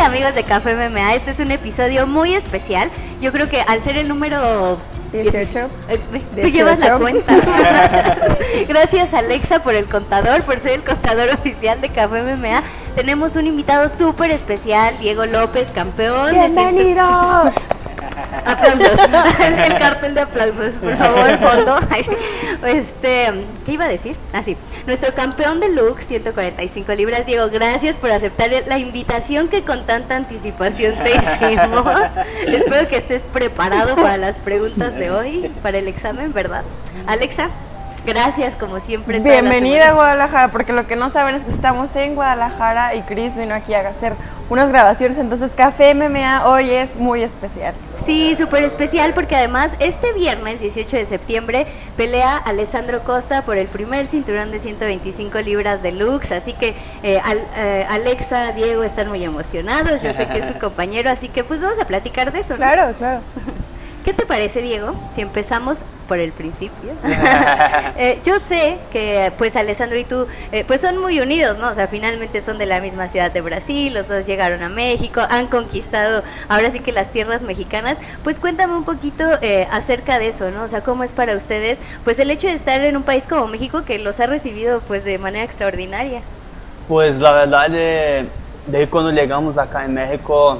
amigos 0.00 0.34
de 0.34 0.44
Café 0.44 0.74
MMA, 0.74 1.14
este 1.14 1.32
es 1.32 1.38
un 1.40 1.50
episodio 1.50 2.06
muy 2.06 2.34
especial. 2.34 2.90
Yo 3.20 3.32
creo 3.32 3.48
que 3.48 3.60
al 3.60 3.82
ser 3.82 3.98
el 3.98 4.08
número 4.08 4.78
18. 5.12 5.68
Eh, 5.88 6.00
Tú 6.40 6.48
llevas 6.48 6.82
la 6.82 6.96
cuenta. 6.96 7.36
Gracias 8.68 9.12
Alexa 9.12 9.62
por 9.62 9.74
el 9.74 9.86
contador, 9.86 10.42
por 10.42 10.58
ser 10.60 10.72
el 10.72 10.82
contador 10.82 11.28
oficial 11.34 11.80
de 11.80 11.90
Café 11.90 12.22
MMA. 12.22 12.62
Tenemos 12.94 13.36
un 13.36 13.46
invitado 13.46 13.88
súper 13.88 14.30
especial, 14.30 14.94
Diego 15.00 15.26
López, 15.26 15.68
campeón. 15.74 16.32
¡Bienvenido! 16.32 17.52
Aplausos. 18.44 18.90
El, 19.40 19.78
cartel 19.78 20.14
de 20.14 20.20
aplausos, 20.20 20.72
por 20.80 20.96
favor, 20.96 21.38
fondo. 21.38 21.78
Este, 22.66 23.28
¿qué 23.64 23.72
iba 23.72 23.86
a 23.86 23.88
decir? 23.88 24.16
Así. 24.32 24.56
Ah, 24.58 24.70
Nuestro 24.86 25.14
campeón 25.14 25.60
de 25.60 25.68
look, 25.70 26.00
145 26.00 26.92
libras, 26.94 27.26
Diego, 27.26 27.48
gracias 27.48 27.96
por 27.96 28.10
aceptar 28.10 28.50
la 28.66 28.78
invitación 28.78 29.48
que 29.48 29.62
con 29.62 29.86
tanta 29.86 30.16
anticipación 30.16 30.94
te 30.96 31.16
hicimos. 31.16 31.86
Espero 32.46 32.88
que 32.88 32.96
estés 32.96 33.22
preparado 33.22 33.94
para 33.96 34.16
las 34.16 34.36
preguntas 34.36 34.94
de 34.94 35.10
hoy, 35.10 35.50
para 35.62 35.78
el 35.78 35.88
examen, 35.88 36.32
¿verdad? 36.32 36.64
Alexa. 37.06 37.50
Gracias, 38.04 38.54
como 38.54 38.80
siempre. 38.80 39.20
Bienvenida 39.20 39.90
a 39.90 39.92
Guadalajara, 39.92 40.48
porque 40.48 40.72
lo 40.72 40.86
que 40.86 40.96
no 40.96 41.10
saben 41.10 41.34
es 41.34 41.44
que 41.44 41.50
estamos 41.50 41.94
en 41.96 42.14
Guadalajara 42.14 42.94
y 42.94 43.02
Chris 43.02 43.36
vino 43.36 43.54
aquí 43.54 43.74
a 43.74 43.86
hacer 43.88 44.14
unas 44.48 44.68
grabaciones, 44.70 45.18
entonces 45.18 45.54
Café 45.54 45.94
MMA 45.94 46.46
hoy 46.48 46.70
es 46.70 46.96
muy 46.96 47.22
especial. 47.22 47.74
Sí, 48.06 48.34
súper 48.36 48.64
especial 48.64 49.12
porque 49.14 49.36
además 49.36 49.70
este 49.78 50.12
viernes 50.12 50.60
18 50.60 50.96
de 50.96 51.06
septiembre 51.06 51.66
pelea 51.96 52.36
Alessandro 52.38 53.00
Costa 53.04 53.42
por 53.42 53.58
el 53.58 53.68
primer 53.68 54.06
cinturón 54.06 54.50
de 54.50 54.58
125 54.58 55.38
libras 55.40 55.82
de 55.82 55.92
Lux, 55.92 56.32
así 56.32 56.54
que 56.54 56.70
eh, 57.02 57.20
eh, 57.56 57.86
Alexa, 57.88 58.52
Diego 58.52 58.82
están 58.82 59.08
muy 59.08 59.22
emocionados, 59.22 60.02
yo 60.02 60.12
sé 60.14 60.26
que 60.26 60.38
es 60.38 60.52
su 60.52 60.58
compañero, 60.58 61.10
así 61.10 61.28
que 61.28 61.44
pues 61.44 61.60
vamos 61.60 61.78
a 61.78 61.84
platicar 61.84 62.32
de 62.32 62.40
eso. 62.40 62.56
Claro, 62.56 62.94
claro. 62.96 63.20
¿Qué 64.04 64.14
te 64.14 64.24
parece, 64.24 64.62
Diego? 64.62 64.94
Si 65.14 65.20
empezamos 65.20 65.76
por 66.10 66.18
el 66.18 66.32
principio. 66.32 66.90
Eh, 67.96 68.18
yo 68.24 68.40
sé 68.40 68.78
que 68.92 69.30
pues 69.36 69.56
Alessandro 69.56 69.98
y 69.98 70.04
tú 70.04 70.26
eh, 70.52 70.64
pues 70.66 70.80
son 70.80 70.96
muy 70.96 71.20
unidos, 71.20 71.58
¿no? 71.58 71.68
O 71.68 71.74
sea, 71.74 71.86
finalmente 71.86 72.40
son 72.40 72.56
de 72.56 72.64
la 72.64 72.80
misma 72.80 73.08
ciudad 73.08 73.30
de 73.30 73.42
Brasil, 73.42 73.92
los 73.92 74.08
dos 74.08 74.24
llegaron 74.24 74.62
a 74.62 74.70
México, 74.70 75.20
han 75.28 75.48
conquistado 75.48 76.22
ahora 76.48 76.70
sí 76.70 76.80
que 76.80 76.92
las 76.92 77.12
tierras 77.12 77.42
mexicanas. 77.42 77.98
Pues 78.24 78.38
cuéntame 78.38 78.74
un 78.74 78.84
poquito 78.84 79.24
eh, 79.42 79.68
acerca 79.70 80.18
de 80.18 80.28
eso, 80.28 80.50
¿no? 80.50 80.62
O 80.62 80.68
sea, 80.68 80.80
¿cómo 80.80 81.04
es 81.04 81.12
para 81.12 81.36
ustedes 81.36 81.78
pues 82.04 82.18
el 82.18 82.30
hecho 82.30 82.46
de 82.46 82.54
estar 82.54 82.80
en 82.80 82.96
un 82.96 83.02
país 83.02 83.24
como 83.28 83.46
México 83.48 83.82
que 83.84 83.98
los 83.98 84.18
ha 84.18 84.26
recibido 84.26 84.80
pues 84.88 85.04
de 85.04 85.18
manera 85.18 85.44
extraordinaria? 85.44 86.22
Pues 86.88 87.18
la 87.18 87.32
verdad 87.32 87.68
de, 87.68 88.26
de 88.66 88.86
cuando 88.88 89.10
llegamos 89.10 89.58
acá 89.58 89.84
en 89.84 89.94
México 89.94 90.58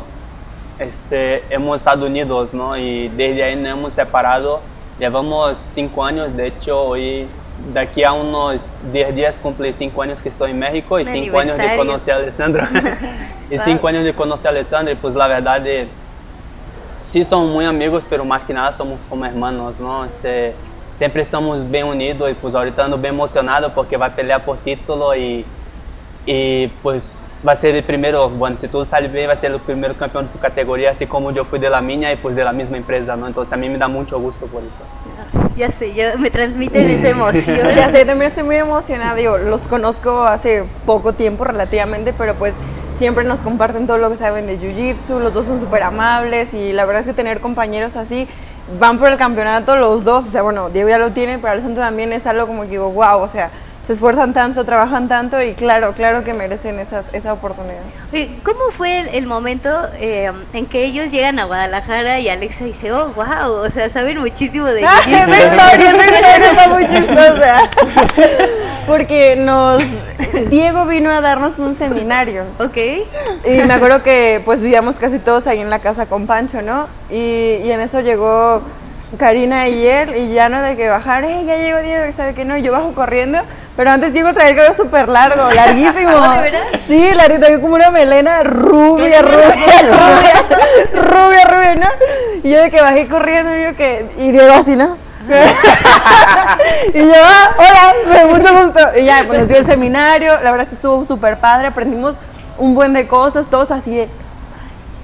este, 0.78 1.42
hemos 1.50 1.76
estado 1.76 2.06
unidos, 2.06 2.52
¿no? 2.52 2.76
Y 2.76 3.08
desde 3.08 3.44
ahí 3.44 3.56
nos 3.56 3.72
hemos 3.72 3.94
separado 3.94 4.60
Llevamos 5.00 5.56
cinco 5.72 6.04
años, 6.04 6.36
de 6.36 6.48
hecho, 6.48 6.78
hoy, 6.78 7.26
de 7.72 7.80
aquí 7.80 8.04
a 8.04 8.12
unos 8.12 8.60
10 8.92 9.14
días 9.14 9.40
cumplí 9.40 9.72
cinco 9.72 10.02
años 10.02 10.20
que 10.20 10.28
estoy 10.28 10.50
en 10.50 10.58
México 10.58 11.00
y 11.00 11.06
cinco 11.06 11.38
años 11.38 11.56
de 11.56 11.74
conocer 11.74 12.12
a 12.12 12.16
Alessandro. 12.18 12.68
y 13.50 13.58
cinco 13.60 13.88
años 13.88 14.04
de 14.04 14.12
conocer 14.12 14.48
a 14.48 14.50
Alessandro, 14.50 14.92
y 14.92 14.96
pues 14.96 15.14
la 15.14 15.26
verdad, 15.26 15.58
de, 15.62 15.88
sí 17.00 17.24
somos 17.24 17.50
muy 17.50 17.64
amigos, 17.64 18.04
pero 18.10 18.26
más 18.26 18.44
que 18.44 18.52
nada 18.52 18.74
somos 18.74 19.06
como 19.08 19.24
hermanos, 19.24 19.72
¿no? 19.80 20.04
Este, 20.04 20.52
siempre 20.98 21.22
estamos 21.22 21.70
bien 21.70 21.86
unidos 21.86 22.30
y 22.30 22.34
pues 22.34 22.54
ahorita 22.54 22.84
ando 22.84 22.98
bien 22.98 23.14
emocionado 23.14 23.72
porque 23.72 23.96
va 23.96 24.04
a 24.04 24.14
pelear 24.14 24.44
por 24.44 24.58
título 24.58 25.16
y, 25.16 25.46
y 26.26 26.66
pues 26.82 27.16
va 27.46 27.52
a 27.52 27.56
ser 27.56 27.74
el 27.74 27.82
primero, 27.82 28.28
bueno, 28.28 28.56
si 28.58 28.68
todo 28.68 28.84
sale 28.84 29.08
bien, 29.08 29.28
va 29.28 29.32
a 29.32 29.36
ser 29.36 29.52
el 29.52 29.60
primer 29.60 29.94
campeón 29.94 30.26
de 30.26 30.32
su 30.32 30.38
categoría, 30.38 30.90
así 30.90 31.06
como 31.06 31.30
yo 31.30 31.44
fui 31.44 31.58
de 31.58 31.70
la 31.70 31.80
mía 31.80 32.12
y 32.12 32.16
pues 32.16 32.36
de 32.36 32.44
la 32.44 32.52
misma 32.52 32.76
empresa, 32.76 33.16
¿no? 33.16 33.26
Entonces 33.26 33.52
a 33.52 33.56
mí 33.56 33.68
me 33.68 33.78
da 33.78 33.88
mucho 33.88 34.18
gusto 34.20 34.46
por 34.46 34.62
eso. 34.62 35.50
Ya 35.56 35.70
sé, 35.72 35.94
ya 35.94 36.16
me 36.16 36.30
transmiten 36.30 36.88
esa 36.88 37.08
emoción. 37.08 37.58
ya 37.76 37.90
sé, 37.90 38.04
también 38.04 38.30
estoy 38.30 38.44
muy 38.44 38.56
emocionada, 38.56 39.14
digo, 39.14 39.38
los 39.38 39.62
conozco 39.62 40.24
hace 40.24 40.64
poco 40.84 41.12
tiempo 41.14 41.44
relativamente, 41.44 42.12
pero 42.12 42.34
pues 42.34 42.54
siempre 42.96 43.24
nos 43.24 43.40
comparten 43.40 43.86
todo 43.86 43.96
lo 43.96 44.10
que 44.10 44.16
saben 44.16 44.46
de 44.46 44.58
Jiu-Jitsu, 44.58 45.20
los 45.20 45.32
dos 45.32 45.46
son 45.46 45.60
súper 45.60 45.82
amables 45.82 46.52
y 46.52 46.72
la 46.72 46.84
verdad 46.84 47.00
es 47.00 47.06
que 47.06 47.14
tener 47.14 47.40
compañeros 47.40 47.96
así, 47.96 48.28
van 48.78 48.98
por 48.98 49.10
el 49.10 49.16
campeonato 49.16 49.76
los 49.76 50.04
dos, 50.04 50.26
o 50.26 50.30
sea, 50.30 50.42
bueno, 50.42 50.68
Diego 50.68 50.90
ya 50.90 50.98
lo 50.98 51.10
tiene, 51.10 51.38
pero 51.38 51.52
Alessandro 51.52 51.82
también 51.82 52.12
es 52.12 52.26
algo 52.26 52.46
como 52.46 52.62
que 52.62 52.68
digo, 52.68 52.90
wow, 52.90 53.20
o 53.20 53.28
sea, 53.28 53.50
se 53.82 53.94
esfuerzan 53.94 54.32
tanto, 54.32 54.64
trabajan 54.64 55.08
tanto 55.08 55.42
y 55.42 55.54
claro, 55.54 55.92
claro 55.94 56.22
que 56.22 56.34
merecen 56.34 56.78
esas, 56.78 57.06
esa 57.12 57.32
oportunidad. 57.32 57.80
¿Cómo 58.42 58.70
fue 58.76 59.16
el, 59.16 59.26
momento 59.26 59.70
eh, 59.94 60.30
en 60.52 60.66
que 60.66 60.84
ellos 60.84 61.10
llegan 61.10 61.38
a 61.38 61.44
Guadalajara 61.44 62.20
y 62.20 62.28
Alexa 62.28 62.64
dice, 62.64 62.92
oh, 62.92 63.08
wow, 63.14 63.52
o 63.64 63.70
sea, 63.70 63.88
saben 63.90 64.18
muchísimo 64.18 64.66
de 64.66 64.84
ah, 64.86 65.00
esa 65.00 65.10
historia, 65.10 65.90
esa 65.90 66.04
historia 66.04 66.50
está 66.50 66.68
muy 66.68 66.86
chistosa. 66.86 67.70
Porque 68.86 69.36
nos, 69.36 69.82
Diego 70.50 70.84
vino 70.84 71.10
a 71.10 71.20
darnos 71.20 71.58
un 71.58 71.74
seminario. 71.74 72.44
Ok. 72.58 72.76
Y 73.46 73.62
me 73.66 73.74
acuerdo 73.74 74.02
que 74.02 74.42
pues 74.44 74.60
vivíamos 74.60 74.96
casi 74.96 75.18
todos 75.18 75.46
ahí 75.46 75.60
en 75.60 75.70
la 75.70 75.78
casa 75.78 76.06
con 76.06 76.26
Pancho, 76.26 76.60
¿no? 76.60 76.88
Y, 77.08 77.60
y 77.62 77.70
en 77.70 77.80
eso 77.80 78.00
llegó 78.00 78.62
Karina 79.18 79.68
y 79.68 79.86
él, 79.86 80.16
y 80.16 80.32
ya 80.32 80.48
no 80.48 80.62
de 80.62 80.76
que 80.76 80.88
bajar, 80.88 81.24
eh, 81.24 81.44
ya 81.44 81.56
llegó 81.56 81.80
Diego, 81.80 82.12
sabe 82.12 82.32
que 82.34 82.44
no, 82.44 82.56
yo 82.56 82.72
bajo 82.72 82.92
corriendo, 82.92 83.40
pero 83.76 83.90
antes 83.90 84.12
Diego 84.12 84.32
traía 84.32 84.50
el 84.50 84.56
cabello 84.56 84.74
súper 84.74 85.08
largo, 85.08 85.50
larguísimo. 85.54 86.12
¿De 86.12 86.40
verdad? 86.40 86.60
Sí, 86.86 87.10
largo, 87.14 87.38
traía 87.40 87.60
como 87.60 87.74
una 87.74 87.90
melena 87.90 88.42
rubia, 88.44 89.22
rubia, 89.22 89.50
rubia, 89.82 90.44
rubia, 90.94 91.44
rubia, 91.44 91.74
¿no? 91.74 91.88
Y 92.44 92.50
yo 92.50 92.60
de 92.60 92.70
que 92.70 92.80
bajé 92.80 93.08
corriendo, 93.08 93.56
y 93.56 93.64
yo 93.64 93.76
que, 93.76 94.06
y 94.18 94.30
Diego 94.30 94.52
así, 94.52 94.76
¿no? 94.76 94.96
y 96.94 96.98
yo, 96.98 97.14
ah, 97.22 97.50
hola, 97.58 98.26
mucho 98.26 98.54
gusto. 98.62 98.80
Y 98.96 99.04
ya, 99.04 99.24
pues 99.26 99.40
nos 99.40 99.48
dio 99.48 99.58
el 99.58 99.66
seminario, 99.66 100.40
la 100.42 100.50
verdad 100.50 100.68
que 100.68 100.74
estuvo 100.74 101.04
súper 101.04 101.36
padre, 101.38 101.68
aprendimos 101.68 102.16
un 102.58 102.74
buen 102.74 102.92
de 102.92 103.06
cosas, 103.06 103.46
todos 103.46 103.70
así 103.70 103.94
de 103.94 104.08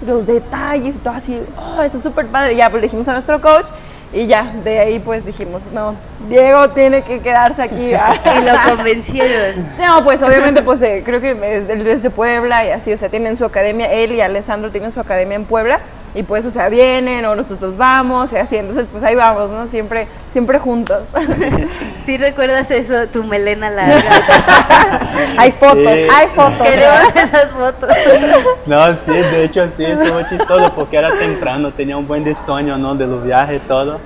los 0.06 0.26
detalles 0.26 0.96
y 0.96 0.98
todo 0.98 1.14
así, 1.14 1.40
oh, 1.56 1.82
eso 1.82 1.96
es 1.96 2.02
súper 2.02 2.26
padre. 2.26 2.54
Ya, 2.54 2.70
pues 2.70 2.80
le 2.80 2.86
dijimos 2.86 3.08
a 3.08 3.12
nuestro 3.12 3.40
coach 3.40 3.66
y 4.12 4.26
ya, 4.26 4.52
de 4.64 4.78
ahí 4.78 4.98
pues 4.98 5.26
dijimos, 5.26 5.62
no, 5.72 5.94
Diego 6.28 6.70
tiene 6.70 7.02
que 7.02 7.20
quedarse 7.20 7.62
aquí. 7.62 7.90
y 7.90 8.44
lo 8.44 8.76
convencieron. 8.76 9.66
No, 9.78 10.04
pues 10.04 10.22
obviamente 10.22 10.62
pues 10.62 10.80
eh, 10.82 11.02
creo 11.04 11.20
que 11.20 11.34
desde 11.34 12.10
Puebla 12.10 12.64
y 12.64 12.70
así, 12.70 12.92
o 12.92 12.98
sea, 12.98 13.08
tienen 13.08 13.36
su 13.36 13.44
academia, 13.44 13.92
él 13.92 14.12
y 14.12 14.20
Alessandro 14.20 14.70
tienen 14.70 14.92
su 14.92 15.00
academia 15.00 15.36
en 15.36 15.44
Puebla 15.44 15.80
y 16.16 16.22
pues, 16.22 16.46
o 16.46 16.50
sea, 16.50 16.70
vienen 16.70 17.26
o 17.26 17.36
nosotros 17.36 17.76
vamos 17.76 18.32
y 18.32 18.36
así, 18.36 18.56
entonces 18.56 18.88
pues 18.90 19.04
ahí 19.04 19.14
vamos, 19.14 19.50
¿no? 19.50 19.66
Siempre, 19.66 20.08
siempre 20.32 20.58
juntos. 20.58 21.02
¿Sí 22.06 22.16
recuerdas 22.16 22.70
eso, 22.70 23.06
tu 23.08 23.22
melena 23.22 23.68
larga? 23.68 24.02
hay 25.36 25.52
fotos, 25.52 25.86
hay 25.86 26.28
fotos. 26.34 26.66
Queremos 26.66 27.14
esas 27.14 27.50
fotos. 27.50 27.90
No, 28.66 28.86
sí, 28.94 29.12
de 29.12 29.44
hecho 29.44 29.68
sí, 29.76 29.84
estuvo 29.84 30.22
chistoso 30.22 30.72
porque 30.74 30.96
era 30.96 31.10
temprano, 31.12 31.70
tenía 31.70 31.96
un 31.98 32.06
buen 32.08 32.24
de 32.24 32.34
sueño, 32.34 32.78
¿no? 32.78 32.94
De 32.94 33.06
los 33.06 33.22
viajes 33.22 33.60
y 33.62 33.68
todo. 33.68 34.00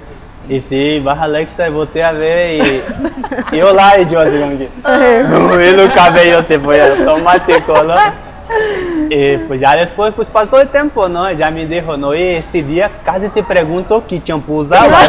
Y 0.48 0.60
sí, 0.60 1.00
baja 1.00 1.24
Alexa 1.24 1.68
y 1.68 1.70
volteé 1.70 2.02
a 2.02 2.12
ver 2.12 2.60
y, 2.60 2.82
y 3.56 3.60
hola, 3.60 4.00
y 4.00 4.06
yo 4.10 4.20
así 4.20 4.36
como 4.36 4.58
que, 4.58 4.68
y 4.68 5.80
el 5.80 5.92
cabello 5.92 6.42
se 6.42 6.58
fue 6.58 6.82
automático, 6.82 7.84
¿no? 7.84 7.94
Y 9.10 9.38
pues 9.38 9.60
ya 9.60 9.74
después 9.74 10.14
pues 10.14 10.30
pasó 10.30 10.60
el 10.60 10.68
tiempo, 10.68 11.08
¿no? 11.08 11.30
Ya 11.32 11.50
me 11.50 11.66
dijo, 11.66 11.96
no, 11.96 12.12
este 12.12 12.62
día 12.62 12.88
casi 13.04 13.28
te 13.28 13.42
pregunto 13.42 14.04
qué 14.06 14.22
champú 14.22 14.58
usabas. 14.58 15.08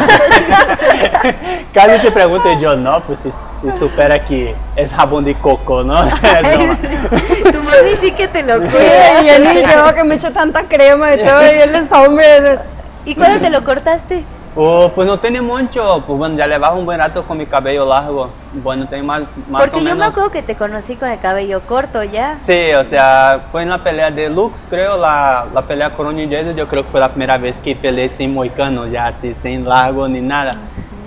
casi 1.72 2.02
te 2.02 2.10
pregunto 2.10 2.50
y 2.50 2.60
yo, 2.60 2.74
no, 2.74 3.00
pues 3.02 3.20
si, 3.20 3.30
si 3.60 3.78
supera 3.78 4.24
que 4.24 4.56
es 4.74 4.92
jabón 4.92 5.24
de 5.24 5.34
coco, 5.34 5.84
¿no? 5.84 6.02
tu 6.08 7.62
mami 7.62 7.96
sí 8.00 8.10
que 8.10 8.26
te 8.26 8.42
lo 8.42 8.56
Sí, 8.56 8.76
y 9.24 9.28
él 9.28 9.44
me 9.44 9.94
que 9.94 10.04
me 10.04 10.16
echo 10.16 10.32
tanta 10.32 10.64
crema 10.64 11.14
y 11.14 11.18
todo, 11.18 11.42
y 11.42 11.60
él 11.60 11.74
es 11.76 11.92
hombre. 11.92 12.58
¿Y 13.04 13.14
cuándo 13.14 13.38
te 13.38 13.50
lo 13.50 13.62
cortaste? 13.62 14.24
Oh, 14.54 14.90
pues 14.94 15.06
no 15.08 15.18
tiene 15.18 15.40
mucho, 15.40 16.02
pues 16.06 16.18
bueno, 16.18 16.36
ya 16.36 16.46
llevaba 16.46 16.74
un 16.74 16.84
buen 16.84 16.98
rato 16.98 17.22
con 17.22 17.38
mi 17.38 17.46
cabello 17.46 17.86
largo. 17.88 18.28
Bueno, 18.52 18.86
tengo 18.86 19.06
más, 19.06 19.22
más 19.48 19.62
Porque 19.62 19.76
o 19.76 19.78
yo 19.78 19.84
menos. 19.84 19.98
me 19.98 20.04
acuerdo 20.04 20.30
que 20.30 20.42
te 20.42 20.56
conocí 20.56 20.96
con 20.96 21.08
el 21.08 21.18
cabello 21.20 21.62
corto 21.62 22.04
ya. 22.04 22.38
Sí, 22.38 22.70
o 22.74 22.84
sea, 22.84 23.46
fue 23.50 23.62
en 23.62 23.70
la 23.70 23.78
pelea 23.78 24.10
de 24.10 24.28
Lux, 24.28 24.66
creo, 24.68 24.98
la, 24.98 25.46
la 25.54 25.62
pelea 25.62 25.88
con 25.90 26.04
Ronnie 26.06 26.28
yo 26.54 26.68
creo 26.68 26.84
que 26.84 26.90
fue 26.90 27.00
la 27.00 27.08
primera 27.08 27.38
vez 27.38 27.56
que 27.60 27.74
peleé 27.74 28.10
sin 28.10 28.34
moicano, 28.34 28.86
ya 28.86 29.06
así, 29.06 29.32
sin 29.32 29.66
largo 29.66 30.06
ni 30.06 30.20
nada. 30.20 30.56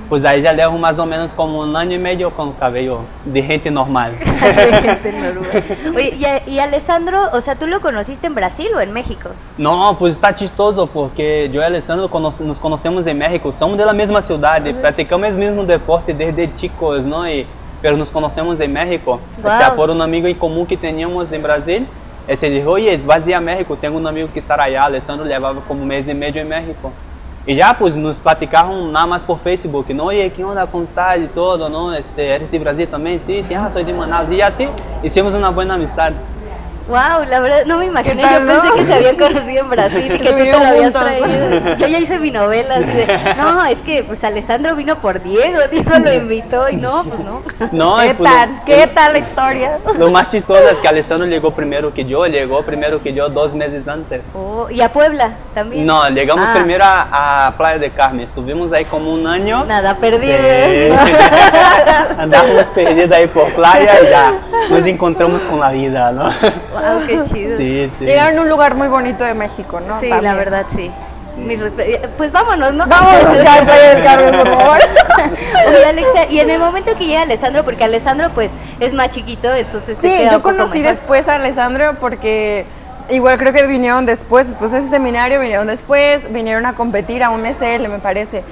Pues 0.10 0.24
ahí 0.24 0.42
ya 0.42 0.54
llevo 0.54 0.78
más 0.78 1.00
o 1.00 1.06
menos 1.06 1.32
como 1.32 1.62
un 1.62 1.76
año 1.76 1.96
y 1.96 2.00
medio 2.00 2.30
con 2.30 2.52
cabello 2.54 3.00
de 3.26 3.42
gente 3.42 3.72
normal. 3.72 4.14
de 4.20 4.26
gente 4.26 5.12
normal. 5.12 5.64
Oye, 5.96 6.44
y, 6.46 6.52
y, 6.52 6.60
Alessandro, 6.60 7.30
o 7.34 7.42
sea, 7.42 7.56
¿tú 7.56 7.66
lo 7.66 7.82
conociste 7.82 8.28
en 8.28 8.36
Brasil 8.36 8.68
o 8.76 8.82
en 8.82 8.94
México? 8.94 9.30
No, 9.58 9.96
pues 9.98 10.16
está 10.16 10.36
chistoso 10.36 10.88
porque 10.88 11.50
yo 11.52 11.62
y 11.62 11.64
Alessandro 11.64 12.10
nos 12.42 12.60
conocemos 12.60 13.08
en 13.08 13.18
México, 13.18 13.52
somos 13.52 13.78
de 13.78 13.86
la 13.86 13.94
misma 13.94 14.22
ciudad, 14.22 14.62
uh 14.62 14.70
-huh. 14.70 14.82
practicamos 14.82 15.30
el 15.30 15.38
mismo 15.38 15.64
deporte 15.64 16.14
desde 16.14 16.54
chicos, 16.56 17.04
¿no? 17.04 17.28
Y, 17.28 17.46
pero 17.82 17.98
nos 17.98 18.12
conocemos 18.12 18.60
en 18.60 18.72
México, 18.74 19.20
wow. 19.42 19.54
o 19.54 19.58
sea, 19.58 19.76
por 19.76 19.90
un 19.90 20.02
amigo 20.02 20.28
en 20.28 20.36
común 20.36 20.66
que 20.66 20.78
teníamos 20.78 21.32
en 21.32 21.42
Brasil. 21.42 21.88
Esse 22.28 22.50
dijo, 22.50 22.72
oye, 22.72 23.00
vas 23.06 23.28
a 23.28 23.40
México, 23.40 23.78
tengo 23.80 23.98
un 23.98 24.08
amigo 24.08 24.28
que 24.34 24.40
estará 24.40 24.64
allá, 24.64 24.86
Alessandro 24.86 25.28
llevaba 25.28 25.62
como 25.68 25.84
un 25.84 25.88
mes 25.88 26.08
y 26.08 26.14
medio 26.14 26.42
en 26.42 26.50
México. 26.50 26.92
Y 27.48 27.54
ya 27.54 27.78
pues 27.78 27.96
nos 27.96 28.18
platicaron 28.18 28.92
nada 28.92 29.06
más 29.06 29.24
por 29.24 29.38
Facebook, 29.38 29.86
¿no? 29.94 30.06
Oye, 30.06 30.32
¿qué 30.32 30.44
onda? 30.44 30.66
¿Cómo 30.66 30.84
estás? 30.84 31.20
Y 31.20 31.28
todo, 31.28 31.70
¿no? 31.70 31.94
Este, 31.94 32.28
¿Eres 32.34 32.50
de 32.50 32.58
Brasil 32.58 32.88
también? 32.88 33.20
Sí, 33.20 33.44
sí, 33.48 33.54
ah, 33.54 33.70
soy 33.72 33.84
de 33.84 33.94
Manaus. 33.94 34.32
Y 34.32 34.42
así 34.42 34.68
hicimos 35.04 35.36
una 35.36 35.50
buena 35.50 35.76
amistad. 35.76 36.12
Wow, 36.88 37.26
la 37.28 37.40
verdad 37.40 37.66
no 37.66 37.80
me 37.80 37.86
imaginé. 37.86 38.22
tal, 38.22 38.46
Yo 38.48 38.62
pensé 38.62 38.76
que 38.78 38.86
se 38.86 38.94
habían 38.94 39.16
conocido 39.16 39.62
en 39.64 39.70
Brasil 39.72 40.06
y 40.06 40.20
que 40.20 40.30
tú 40.30 40.36
te 40.36 40.52
lo 40.52 40.58
habías 40.58 40.84
juntos. 40.94 41.02
traído. 41.02 41.78
Yo 41.78 41.88
ya 41.88 42.00
hice 42.00 42.20
mi 42.20 42.30
novela. 42.32 42.76
así 42.76 42.86
de, 42.92 43.08
no, 43.38 43.66
es 43.66 43.80
que 43.80 44.04
pues 44.04 44.24
Alessandro 44.24 44.76
vino 44.76 44.96
por 44.98 45.22
Diego, 45.24 45.60
Diego 45.72 45.92
lo 45.98 46.14
invitó 46.14 46.70
y 46.70 46.76
no, 46.78 47.04
pues 47.04 47.20
no. 47.22 47.42
No, 47.72 47.98
¿Qué 47.98 48.14
pues, 48.14 48.30
tal? 48.32 48.50
lo- 48.50 48.66
¿Qué 48.66 48.88
tal 48.94 49.14
la 49.14 49.20
historia? 49.20 49.78
Lo 49.98 50.12
más 50.12 50.30
chistoso 50.30 50.68
es 50.70 50.78
que 50.78 50.88
Alessandro 50.88 51.28
llegó 51.28 51.52
primero 51.52 51.94
que 51.94 52.06
yo, 52.06 52.26
llegó 52.28 52.62
primero 52.64 53.02
que 53.02 53.14
yo 53.14 53.30
dos 53.30 53.56
meses 53.56 53.88
antes. 53.88 54.22
Oh, 54.36 54.70
y 54.70 54.82
a 54.82 54.90
Puebla 54.92 55.32
también. 55.54 55.86
No, 55.86 56.08
llegamos 56.10 56.46
Ah, 56.48 56.54
primero 56.54 56.84
a, 56.86 57.48
a 57.48 57.52
Playa 57.58 57.80
de 57.80 57.90
Carmen, 57.90 58.26
estuvimos 58.26 58.72
ahí 58.74 58.86
como 58.86 59.12
un 59.12 59.26
año. 59.26 59.66
Nada, 59.66 59.96
perdido. 59.96 60.38
Sí. 60.38 60.94
Andábamos 62.18 62.68
perdidos 62.70 63.12
ahí 63.12 63.28
por 63.28 63.52
playa 63.54 63.92
y 64.02 64.10
ya 64.10 64.34
nos 64.70 64.86
encontramos 64.86 65.42
con 65.42 65.60
la 65.60 65.72
vida, 65.72 66.12
¿no? 66.12 66.30
Wow, 66.82 67.08
qué 67.08 67.22
chido. 67.34 67.58
Sí, 67.58 67.92
sí. 68.00 68.06
Llegaron 68.06 68.38
a 68.38 68.42
un 68.42 68.50
lugar 68.50 68.76
muy 68.76 68.88
bonito 68.88 69.24
de 69.24 69.34
México, 69.34 69.80
¿no? 69.80 70.00
Sí, 70.00 70.10
También. 70.10 70.24
la 70.24 70.34
verdad 70.36 70.66
sí. 70.76 70.92
Mis 71.38 71.60
respe- 71.60 72.00
Pues 72.18 72.32
vámonos, 72.32 72.74
¿no? 72.74 72.88
Vamos 72.88 73.14
a 73.14 73.30
buscar 73.30 73.64
Playa 73.66 73.94
del 73.96 74.04
Carmen, 74.04 74.36
por 74.38 74.48
favor. 74.58 74.78
Oye, 75.68 75.86
Alexa, 75.86 76.26
y 76.30 76.40
en 76.40 76.50
el 76.50 76.60
momento 76.60 76.96
que 76.98 77.06
llega 77.08 77.24
Alessandro, 77.24 77.64
porque 77.66 77.84
Alessandro 77.84 78.30
pues 78.34 78.50
es 78.80 78.94
más 78.94 79.12
chiquito, 79.12 79.54
entonces 79.54 79.98
Sí, 80.00 80.14
yo 80.32 80.42
conocí 80.42 80.80
mejor. 80.80 80.96
después 80.96 81.28
a 81.28 81.36
Alessandro 81.36 81.96
porque 82.00 82.66
igual 83.10 83.38
creo 83.38 83.52
que 83.52 83.68
vinieron 83.68 84.06
después, 84.06 84.48
después 84.48 84.72
de 84.72 84.80
ese 84.80 84.90
seminario 84.90 85.40
vinieron 85.40 85.68
después, 85.68 86.32
vinieron 86.32 86.66
a 86.66 86.74
competir 86.74 87.22
a 87.24 87.30
un 87.30 87.46
SL 87.46 87.88
me 87.90 88.00
parece. 88.00 88.44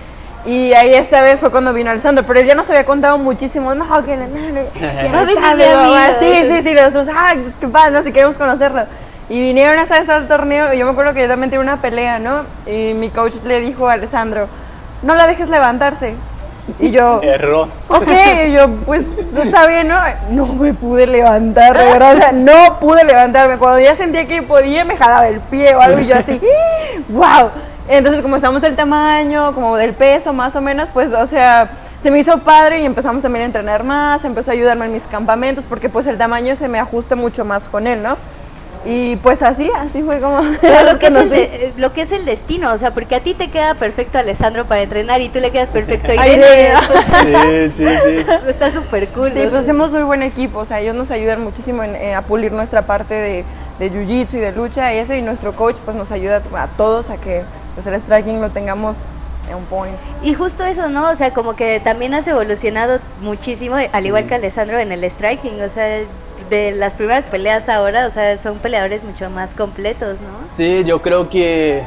Y 0.46 0.74
ahí 0.74 0.94
esta 0.94 1.22
vez 1.22 1.40
fue 1.40 1.52
cuando 1.52 1.74
vino 1.74 1.90
Alessandro, 1.90 2.26
pero 2.28 2.40
él 2.40 2.46
ya 2.46 2.56
nos 2.56 2.70
había 2.70 2.86
contado 2.86 3.18
muchísimo, 3.18 3.74
no, 3.76 3.86
que 4.04 4.18
no, 4.18 4.28
no, 4.28 4.72
que 4.74 4.86
A 4.86 5.22
veces 5.22 5.38
Alessandro, 5.38 5.58
mi 5.58 5.64
amigo, 5.64 5.82
mamá, 5.82 6.08
sí, 6.20 6.34
sí, 6.50 6.64
sí, 6.64 6.74
nosotros, 6.74 7.08
ah, 7.16 7.34
padre, 7.72 7.92
no, 7.92 8.04
si 8.04 8.12
queremos 8.12 8.38
conocerlo. 8.38 8.84
Y 9.30 9.40
vinieron 9.42 9.80
esa 9.80 10.00
vez 10.00 10.10
al 10.10 10.28
torneo 10.28 10.74
y 10.74 10.78
yo 10.80 10.86
me 10.86 10.92
acuerdo 10.92 11.14
que 11.14 11.22
yo 11.22 11.28
también 11.30 11.50
tuve 11.50 11.62
una 11.62 11.82
pelea, 11.82 12.20
¿no? 12.20 12.44
Y 12.66 12.94
mi 12.94 13.10
coach 13.10 13.36
le 13.46 13.62
dijo 13.62 13.88
a 13.88 13.94
Alessandro, 13.94 14.48
no 15.02 15.16
la 15.16 15.28
dejes 15.28 15.50
levantarse. 15.50 16.14
Y 16.80 16.92
yo, 16.92 17.22
Erró. 17.24 17.70
Ok, 17.88 18.10
y 18.48 18.52
yo, 18.52 18.70
pues, 18.86 19.18
está 19.38 19.66
bien, 19.68 19.88
¿no? 19.88 19.98
No 20.32 20.48
me 20.48 20.74
pude 20.74 21.08
levantar, 21.08 21.78
de 21.78 21.86
verdad, 21.86 22.16
o 22.16 22.18
sea, 22.18 22.32
no 22.34 22.80
pude 22.80 23.06
levantarme. 23.06 23.58
Cuando 23.58 23.80
ya 23.80 23.96
sentía 23.96 24.28
que 24.28 24.42
podía, 24.42 24.84
me 24.84 24.98
jalaba 24.98 25.28
el 25.30 25.40
pie 25.40 25.74
o 25.74 25.82
algo, 25.82 26.00
y 26.00 26.08
yo 26.08 26.16
así, 26.16 26.42
¡wow! 27.08 27.50
Entonces, 27.90 28.22
como 28.22 28.38
estamos 28.38 28.62
del 28.62 28.76
tamaño, 28.76 29.54
como 29.54 29.76
del 29.76 29.94
peso, 29.94 30.32
más 30.34 30.56
o 30.56 30.62
menos, 30.62 30.90
pues, 30.94 31.12
o 31.12 31.26
sea, 31.28 31.70
se 32.02 32.12
me 32.12 32.20
hizo 32.20 32.38
padre 32.40 32.82
y 32.82 32.86
empezamos 32.86 33.24
también 33.24 33.44
a 33.44 33.46
entrenar 33.46 33.84
más, 33.84 34.24
empezó 34.24 34.52
a 34.52 34.54
ayudarme 34.54 34.86
en 34.86 34.94
mis 34.94 35.06
campamentos, 35.08 35.66
porque 35.68 35.90
pues 35.90 36.08
el 36.08 36.18
tamaño 36.18 36.56
se 36.56 36.68
me 36.70 36.80
ajusta 36.80 37.16
mucho 37.16 37.44
más 37.44 37.68
con 37.68 37.86
él, 37.88 38.02
¿no? 38.02 38.18
Y 38.86 39.16
pues 39.18 39.42
así, 39.42 39.70
así 39.78 40.02
fue 40.02 40.20
como 40.20 40.40
Pero 40.62 40.84
los 40.84 40.94
lo, 40.94 41.00
que 41.00 41.08
conocí. 41.08 41.30
de- 41.30 41.44
eh, 41.68 41.74
lo 41.78 41.94
que 41.94 42.02
es 42.02 42.12
el 42.12 42.26
destino, 42.26 42.72
o 42.74 42.78
sea, 42.78 42.92
porque 42.92 43.16
a 43.16 43.20
ti 43.22 43.34
te 43.34 43.50
queda 43.50 43.76
perfecto 43.76 44.18
Alessandro 44.18 44.66
para 44.66 44.82
entrenar 44.82 45.22
y 45.22 45.30
tú 45.30 45.40
le 45.40 45.52
quedas 45.52 45.70
perfecto 45.70 46.12
a 46.12 46.22
A 46.22 46.28
Irene. 46.28 46.46
Irene. 46.46 46.74
pues, 47.46 47.72
Sí, 47.78 47.86
sí, 47.86 47.88
sí. 47.88 48.26
está 48.50 48.72
súper 48.74 49.08
cool. 49.10 49.32
Sí, 49.32 49.40
¿no? 49.44 49.52
pues 49.52 49.64
hacemos 49.64 49.90
muy 49.92 50.04
buen 50.04 50.22
equipo, 50.24 50.60
o 50.60 50.66
sea, 50.66 50.80
ellos 50.82 50.96
nos 50.96 51.12
ayudan 51.12 51.42
muchísimo 51.44 51.84
en, 51.84 51.96
en 51.96 52.16
a 52.16 52.22
pulir 52.24 52.52
nuestra 52.52 52.82
parte 52.82 53.14
de, 53.14 53.46
de 53.80 53.92
jiu-jitsu 53.92 54.34
y 54.36 54.40
de 54.40 54.52
lucha 54.54 54.94
y 54.94 54.98
eso, 54.98 55.14
y 55.14 55.22
nuestro 55.22 55.54
coach 55.56 55.78
pues 55.86 55.96
nos 55.96 56.12
ayuda 56.12 56.42
a 56.58 56.68
todos 56.68 57.10
a 57.10 57.16
que 57.18 57.44
pues, 57.74 57.88
el 57.88 58.00
striking 58.00 58.42
lo 58.42 58.50
tengamos 58.50 59.04
en 59.50 59.56
un 59.56 59.66
point. 59.66 59.96
Y 60.24 60.34
justo 60.34 60.64
eso, 60.64 60.90
¿no? 60.90 61.10
O 61.10 61.16
sea, 61.16 61.32
como 61.34 61.56
que 61.56 61.80
también 61.80 62.14
has 62.14 62.28
evolucionado 62.28 63.00
muchísimo, 63.22 63.76
al 63.92 64.06
igual 64.06 64.26
que 64.28 64.36
Alessandro 64.36 64.80
en 64.80 64.92
el 64.92 65.04
striking, 65.12 65.62
o 65.62 65.70
sea, 65.70 66.00
de 66.50 66.72
las 66.72 66.94
primeras 66.94 67.26
peleas 67.26 67.68
ahora, 67.70 68.08
o 68.08 68.12
sea, 68.12 68.42
son 68.42 68.58
peleadores 68.60 69.04
mucho 69.04 69.30
más 69.30 69.52
completos, 69.52 70.18
¿no? 70.22 70.48
Sí, 70.48 70.84
yo 70.86 71.02
creo 71.02 71.30
que, 71.30 71.84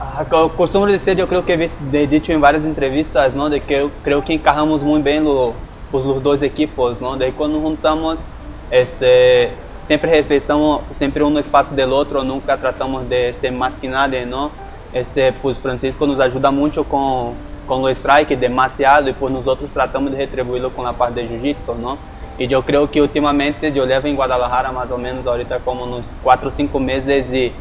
ah, 0.00 0.24
co- 0.28 0.50
costumo 0.50 0.86
decir, 0.86 1.14
yo 1.16 1.26
creo 1.28 1.44
que 1.44 1.68
he 1.92 2.06
dicho 2.06 2.32
en 2.32 2.40
varias 2.40 2.64
entrevistas, 2.64 3.34
¿no? 3.34 3.48
De 3.48 3.60
que 3.60 3.82
eu- 3.84 3.90
creo 4.04 4.24
que 4.24 4.32
encajamos 4.34 4.82
muy 4.82 5.02
bien 5.02 5.24
lo- 5.24 5.52
pues, 5.90 6.04
los 6.04 6.22
dos 6.22 6.42
equipos, 6.42 7.00
¿no? 7.00 7.16
De 7.16 7.32
cuando 7.32 7.60
juntamos, 7.60 8.24
este, 8.70 9.50
siempre 9.82 10.10
respetamos 10.10 10.80
siempre 10.92 11.22
uno 11.22 11.38
espacio 11.38 11.76
del 11.76 11.92
otro, 11.92 12.24
nunca 12.24 12.56
tratamos 12.56 13.08
de 13.08 13.32
ser 13.34 13.52
más 13.52 13.78
que 13.78 13.88
nadie, 13.88 14.26
¿no? 14.26 14.50
Este, 14.96 15.30
pues 15.30 15.58
Francisco 15.58 16.06
nos 16.06 16.18
ayuda 16.18 16.50
mucho 16.50 16.82
con, 16.82 17.34
con 17.68 17.82
lo 17.82 17.88
strike, 17.90 18.30
demasiado, 18.38 19.10
y 19.10 19.12
pues 19.12 19.30
nosotros 19.30 19.68
tratamos 19.70 20.12
de 20.12 20.18
retribuirlo 20.18 20.70
con 20.70 20.86
la 20.86 20.94
parte 20.94 21.22
de 21.22 21.28
jiu-jitsu, 21.28 21.76
¿no? 21.76 21.98
Y 22.38 22.46
yo 22.46 22.62
creo 22.62 22.90
que 22.90 23.02
últimamente 23.02 23.70
yo 23.72 23.84
levo 23.84 24.08
en 24.08 24.16
Guadalajara 24.16 24.72
más 24.72 24.90
o 24.90 24.96
menos 24.96 25.26
ahorita 25.26 25.58
como 25.58 25.84
unos 25.84 26.14
4 26.22 26.48
o 26.48 26.50
5 26.50 26.80
meses 26.80 27.30
y 27.30 27.52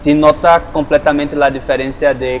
se 0.00 0.14
nota 0.14 0.62
completamente 0.72 1.34
la 1.34 1.50
diferencia 1.50 2.14
de 2.14 2.40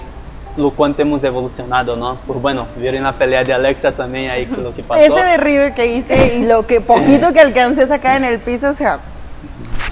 lo 0.56 0.70
cuánto 0.70 1.02
hemos 1.02 1.24
evolucionado, 1.24 1.96
¿no? 1.96 2.16
Pues 2.24 2.40
bueno, 2.40 2.68
vieron 2.76 3.02
la 3.02 3.12
pelea 3.12 3.42
de 3.42 3.52
Alexa 3.52 3.90
también 3.90 4.30
ahí 4.30 4.46
lo 4.46 4.72
que 4.72 4.84
pasó. 4.84 5.02
Ese 5.02 5.20
derribe 5.20 5.74
que 5.74 5.96
hice 5.96 6.36
y 6.36 6.44
lo 6.44 6.64
que 6.64 6.80
poquito 6.80 7.32
que 7.32 7.40
alcancé 7.40 7.82
a 7.82 7.86
sacar 7.88 8.18
en 8.18 8.24
el 8.24 8.38
piso, 8.38 8.70
o 8.70 8.72
sea. 8.72 9.00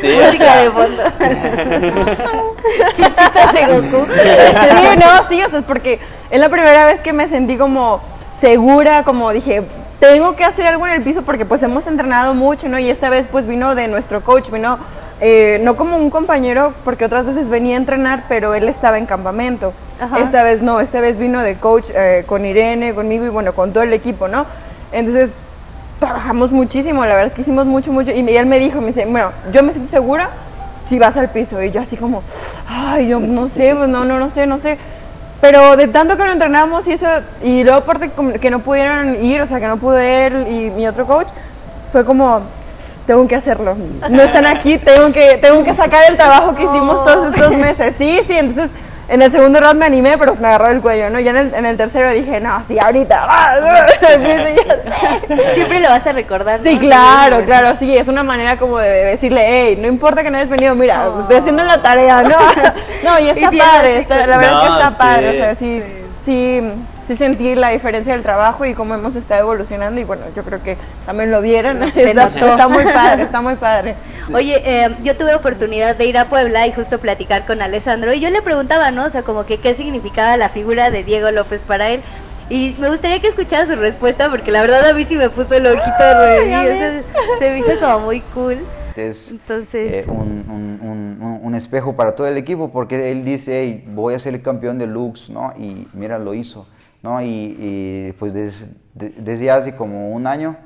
Sí, 0.00 0.16
Música 0.24 0.56
de 0.58 0.70
fondo. 0.70 1.02
Chispitas 2.94 3.52
de 3.52 3.66
Goku. 3.66 4.06
sí, 4.06 4.96
no, 4.96 5.28
sí, 5.28 5.42
o 5.42 5.50
sea, 5.50 5.62
porque 5.62 5.98
es 6.30 6.38
la 6.38 6.48
primera 6.48 6.84
vez 6.84 7.00
que 7.00 7.12
me 7.12 7.28
sentí 7.28 7.56
como 7.56 8.00
segura, 8.40 9.02
como 9.02 9.32
dije, 9.32 9.64
tengo 9.98 10.36
que 10.36 10.44
hacer 10.44 10.66
algo 10.66 10.86
en 10.86 10.92
el 10.92 11.02
piso 11.02 11.22
porque 11.22 11.44
pues 11.44 11.64
hemos 11.64 11.88
entrenado 11.88 12.34
mucho, 12.34 12.68
¿no? 12.68 12.78
Y 12.78 12.88
esta 12.88 13.10
vez 13.10 13.26
pues 13.28 13.46
vino 13.46 13.74
de 13.74 13.88
nuestro 13.88 14.20
coach, 14.20 14.50
vino 14.50 14.78
eh, 15.20 15.58
no 15.62 15.76
como 15.76 15.96
un 15.96 16.10
compañero, 16.10 16.72
porque 16.84 17.04
otras 17.04 17.26
veces 17.26 17.48
venía 17.48 17.74
a 17.74 17.78
entrenar, 17.78 18.24
pero 18.28 18.54
él 18.54 18.68
estaba 18.68 18.98
en 18.98 19.06
campamento. 19.06 19.72
Ajá. 20.00 20.20
Esta 20.20 20.44
vez 20.44 20.62
no, 20.62 20.78
esta 20.80 21.00
vez 21.00 21.18
vino 21.18 21.42
de 21.42 21.56
coach 21.56 21.90
eh, 21.92 22.22
con 22.26 22.46
Irene, 22.46 22.94
conmigo 22.94 23.26
y 23.26 23.30
bueno, 23.30 23.52
con 23.52 23.72
todo 23.72 23.82
el 23.82 23.92
equipo, 23.92 24.28
¿no? 24.28 24.46
Entonces 24.92 25.34
trabajamos 25.98 26.52
muchísimo, 26.52 27.04
la 27.04 27.14
verdad 27.14 27.26
es 27.26 27.34
que 27.34 27.42
hicimos 27.42 27.66
mucho, 27.66 27.92
mucho. 27.92 28.12
Y 28.12 28.36
él 28.36 28.46
me 28.46 28.58
dijo, 28.58 28.80
me 28.80 28.88
dice, 28.88 29.06
bueno, 29.06 29.30
yo 29.52 29.62
me 29.62 29.72
siento 29.72 29.90
segura 29.90 30.30
si 30.84 30.98
vas 30.98 31.16
al 31.16 31.30
piso. 31.30 31.62
Y 31.62 31.70
yo 31.70 31.80
así 31.80 31.96
como, 31.96 32.22
ay, 32.68 33.08
yo 33.08 33.20
no 33.20 33.48
sé, 33.48 33.74
pues 33.76 33.88
no, 33.88 34.04
no, 34.04 34.18
no 34.18 34.30
sé, 34.30 34.46
no 34.46 34.58
sé. 34.58 34.78
Pero 35.40 35.76
de 35.76 35.86
tanto 35.88 36.16
que 36.16 36.24
lo 36.24 36.32
entrenamos 36.32 36.88
y 36.88 36.92
eso, 36.92 37.06
y 37.42 37.62
luego 37.62 37.78
aparte 37.78 38.10
que 38.40 38.50
no 38.50 38.58
pudieron 38.60 39.22
ir, 39.24 39.40
o 39.40 39.46
sea, 39.46 39.60
que 39.60 39.68
no 39.68 39.76
pudo 39.76 39.98
él 39.98 40.46
y 40.48 40.70
mi 40.70 40.86
otro 40.88 41.06
coach, 41.06 41.28
fue 41.92 42.04
como, 42.04 42.40
tengo 43.06 43.26
que 43.28 43.36
hacerlo. 43.36 43.76
No 44.10 44.22
están 44.22 44.46
aquí, 44.46 44.78
tengo 44.78 45.12
que, 45.12 45.38
tengo 45.38 45.62
que 45.62 45.74
sacar 45.74 46.02
el 46.10 46.16
trabajo 46.16 46.54
que 46.54 46.64
hicimos 46.64 47.04
todos 47.04 47.32
estos 47.32 47.56
meses. 47.56 47.94
Sí, 47.96 48.20
sí, 48.26 48.32
entonces 48.32 48.70
en 49.08 49.22
el 49.22 49.30
segundo 49.32 49.58
round 49.60 49.78
me 49.80 49.86
animé, 49.86 50.18
pero 50.18 50.34
me 50.36 50.48
agarró 50.48 50.68
el 50.68 50.80
cuello, 50.80 51.08
¿no? 51.10 51.18
Ya 51.20 51.30
en 51.30 51.36
el, 51.38 51.54
en 51.54 51.66
el 51.66 51.76
tercero 51.76 52.10
dije, 52.12 52.40
no, 52.40 52.62
sí, 52.66 52.78
ahorita. 52.78 53.26
Sí, 54.00 54.16
sí, 54.16 54.66
ya 54.66 55.36
sé. 55.36 55.54
Siempre 55.54 55.80
lo 55.80 55.88
vas 55.88 56.06
a 56.06 56.12
recordar. 56.12 56.60
Sí, 56.60 56.74
¿no? 56.74 56.80
claro, 56.80 57.44
claro, 57.44 57.74
sí, 57.78 57.96
es 57.96 58.08
una 58.08 58.22
manera 58.22 58.56
como 58.56 58.78
de 58.78 58.88
decirle, 59.06 59.44
hey, 59.46 59.78
no 59.80 59.88
importa 59.88 60.22
que 60.22 60.30
no 60.30 60.36
hayas 60.38 60.48
venido, 60.48 60.74
mira, 60.74 61.08
Oh. 61.08 61.20
estoy 61.20 61.36
haciendo 61.36 61.64
la 61.64 61.80
tarea, 61.82 62.22
¿no? 62.22 62.36
No, 63.04 63.18
y 63.18 63.28
está 63.28 63.48
Y 63.54 63.58
padre, 63.58 63.98
está- 64.00 64.26
la 64.26 64.36
verdad 64.38 64.52
es 64.54 64.60
que 64.60 64.66
está 64.74 64.90
sí. 64.90 64.96
padre, 64.98 65.28
o 65.30 65.32
sea, 65.34 65.54
sí, 65.54 65.82
sí, 66.20 66.60
sí 67.08 67.16
sentí 67.16 67.54
la 67.54 67.70
diferencia 67.70 68.12
del 68.12 68.22
trabajo 68.22 68.64
y 68.66 68.74
cómo 68.74 68.94
hemos 68.94 69.16
estado 69.16 69.40
evolucionando 69.40 69.98
y 70.00 70.04
bueno, 70.04 70.22
yo 70.36 70.44
creo 70.44 70.62
que 70.62 70.76
también 71.06 71.30
lo 71.30 71.40
vieron, 71.40 71.82
está, 71.96 72.68
muy 72.68 72.84
padre, 72.84 73.22
está 73.24 73.40
muy 73.40 73.54
padre. 73.56 73.94
Oye, 74.34 74.60
eh, 74.64 74.90
yo 75.02 75.16
tuve 75.16 75.34
oportunidad 75.34 75.96
de 75.96 76.04
ir 76.04 76.18
a 76.18 76.26
Puebla 76.26 76.66
y 76.66 76.72
justo 76.72 76.98
platicar 77.00 77.46
con 77.46 77.62
Alessandro 77.62 78.12
y 78.12 78.20
yo 78.20 78.28
le 78.28 78.42
preguntaba, 78.42 78.90
¿no? 78.90 79.06
O 79.06 79.10
sea, 79.10 79.22
como 79.22 79.46
que 79.46 79.56
qué 79.58 79.74
significaba 79.74 80.36
la 80.36 80.50
figura 80.50 80.90
de 80.90 81.02
Diego 81.02 81.30
López 81.30 81.62
para 81.66 81.88
él. 81.88 82.02
Y 82.50 82.74
me 82.78 82.88
gustaría 82.90 83.20
que 83.20 83.28
escuchara 83.28 83.66
su 83.66 83.76
respuesta 83.76 84.30
porque 84.30 84.50
la 84.52 84.60
verdad 84.60 84.86
a 84.88 84.92
mí 84.94 85.04
sí 85.04 85.16
me 85.16 85.28
puso 85.30 85.54
el 85.54 85.66
ojito 85.66 85.86
o 85.90 86.24
sea, 86.24 87.02
se 87.38 87.50
me 87.50 87.58
hizo 87.58 87.78
como 87.80 88.00
muy 88.00 88.20
cool. 88.34 88.58
es 88.96 89.28
Entonces, 89.30 89.92
eh, 89.92 90.04
un, 90.08 90.44
un- 90.48 90.78
un- 90.82 91.18
un- 91.22 91.40
un 91.42 91.54
espejo 91.54 91.94
para 91.96 92.12
todo 92.16 92.26
el 92.26 92.36
equipo 92.36 92.70
porque 92.70 93.10
él 93.12 93.24
dice, 93.24 93.60
"Hey, 93.62 93.84
voy 93.88 94.14
a 94.14 94.18
ser 94.18 94.34
el 94.34 94.42
campeón 94.42 94.78
de 94.78 94.86
Lux, 94.86 95.28
¿no? 95.30 95.52
Y 95.58 95.88
mira, 95.92 96.18
lo 96.18 96.32
hizo, 96.34 96.66
¿no? 97.02 97.20
Y, 97.22 98.14
pues 98.18 98.32
des- 98.32 98.66
de- 98.94 99.10
desde 99.10 99.50
hace 99.50 99.74
como 99.76 100.10
un 100.12 100.26
año, 100.26 100.56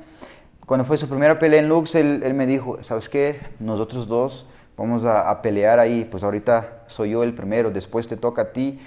cuando 0.65 0.85
fue 0.85 0.97
su 0.97 1.09
primera 1.09 1.39
pelea 1.39 1.59
en 1.59 1.69
Lux, 1.69 1.95
él, 1.95 2.21
él 2.23 2.33
me 2.33 2.45
dijo, 2.47 2.81
¿sabes 2.83 3.09
qué? 3.09 3.39
Nosotros 3.59 4.07
dos 4.07 4.47
vamos 4.77 5.05
a, 5.05 5.41
pelear 5.41 5.79
ahí, 5.79 6.05
pues 6.09 6.23
ahorita 6.23 6.83
soy 6.87 7.11
yo 7.11 7.23
el 7.23 7.33
primero, 7.33 7.69
después 7.69 8.07
te 8.07 8.17
toca 8.17 8.43
a 8.43 8.53
ti 8.53 8.79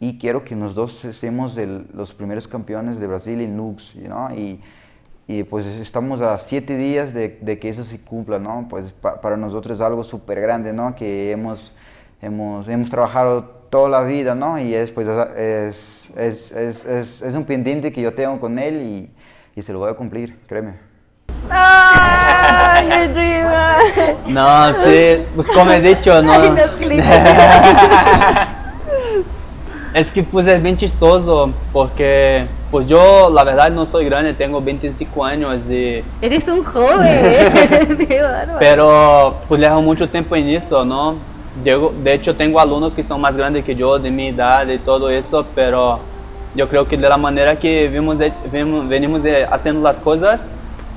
y 0.00 0.18
quiero 0.18 0.44
que 0.44 0.54
los 0.56 0.74
dos 0.74 1.06
seamos 1.12 1.56
los 1.94 2.14
primeros 2.14 2.48
campeones 2.48 2.98
de 3.00 3.06
Brasil 3.06 3.40
en 3.40 3.56
Lux, 3.56 3.94
¿no? 3.96 4.34
Y, 4.34 4.60
y 5.26 5.42
pues 5.44 5.66
estamos 5.66 6.20
a 6.20 6.38
siete 6.38 6.76
días 6.76 7.14
de, 7.14 7.38
que 7.60 7.68
eso 7.68 7.84
se 7.84 8.00
cumpla, 8.00 8.38
¿no? 8.38 8.66
Pues 8.68 8.92
pa- 8.92 9.20
para 9.20 9.36
nosotros 9.36 9.76
es 9.76 9.80
algo 9.80 10.04
súper 10.04 10.40
grande, 10.40 10.72
¿no? 10.72 10.94
Que 10.94 11.30
hemos, 11.30 11.72
hemos, 12.20 12.68
hemos 12.68 12.90
trabajado 12.90 13.63
toda 13.74 13.88
la 13.88 14.02
vida, 14.02 14.36
¿no? 14.36 14.56
Y 14.56 14.72
es, 14.72 14.92
pues, 14.92 15.08
es, 15.36 16.08
es, 16.16 16.52
es, 16.52 16.84
es, 16.84 17.22
es 17.22 17.34
un 17.34 17.44
pendiente 17.44 17.90
que 17.90 18.00
yo 18.00 18.14
tengo 18.14 18.38
con 18.38 18.56
él 18.60 18.80
y, 18.80 19.10
y 19.58 19.62
se 19.64 19.72
lo 19.72 19.80
voy 19.80 19.90
a 19.90 19.94
cumplir, 19.94 20.38
créeme. 20.46 20.74
¡Ay, 21.50 22.88
qué 22.88 23.10
chida! 23.12 23.78
No, 24.28 24.72
sí, 24.74 25.24
pues 25.34 25.48
como 25.48 25.72
he 25.72 25.80
dicho, 25.80 26.22
no. 26.22 26.34
Ay. 26.34 26.52
Es 29.92 30.12
que 30.12 30.22
pues 30.22 30.46
es 30.46 30.62
bien 30.62 30.76
chistoso 30.76 31.50
porque 31.72 32.46
pues 32.70 32.86
yo 32.86 33.28
la 33.30 33.42
verdad 33.42 33.70
no 33.70 33.86
soy 33.86 34.04
grande, 34.04 34.34
tengo 34.34 34.60
25 34.60 35.24
años 35.24 35.68
y 35.68 36.04
Eres 36.20 36.46
un 36.46 36.62
joven. 36.62 37.98
Pero 38.60 39.34
pues 39.48 39.60
llevo 39.60 39.82
mucho 39.82 40.08
tiempo 40.08 40.36
en 40.36 40.48
eso, 40.48 40.84
¿no? 40.84 41.33
Llego- 41.62 41.92
de 42.02 42.14
hecho 42.14 42.34
tengo 42.34 42.58
alumnos 42.58 42.94
que 42.94 43.02
son 43.04 43.20
más 43.20 43.36
grandes 43.36 43.64
que 43.64 43.76
yo, 43.76 43.98
de 43.98 44.10
mi 44.10 44.28
edad 44.28 44.66
y 44.68 44.78
todo 44.78 45.08
eso, 45.08 45.46
pero 45.54 46.00
yo 46.54 46.68
creo 46.68 46.86
que 46.88 46.96
de 46.96 47.08
la 47.08 47.16
manera 47.16 47.56
que 47.58 47.88
vimos 47.88 48.18
de- 48.18 48.32
vimos- 48.52 48.88
venimos 48.88 49.22
de- 49.22 49.44
haciendo 49.44 49.80
las 49.82 50.00
cosas, 50.00 50.50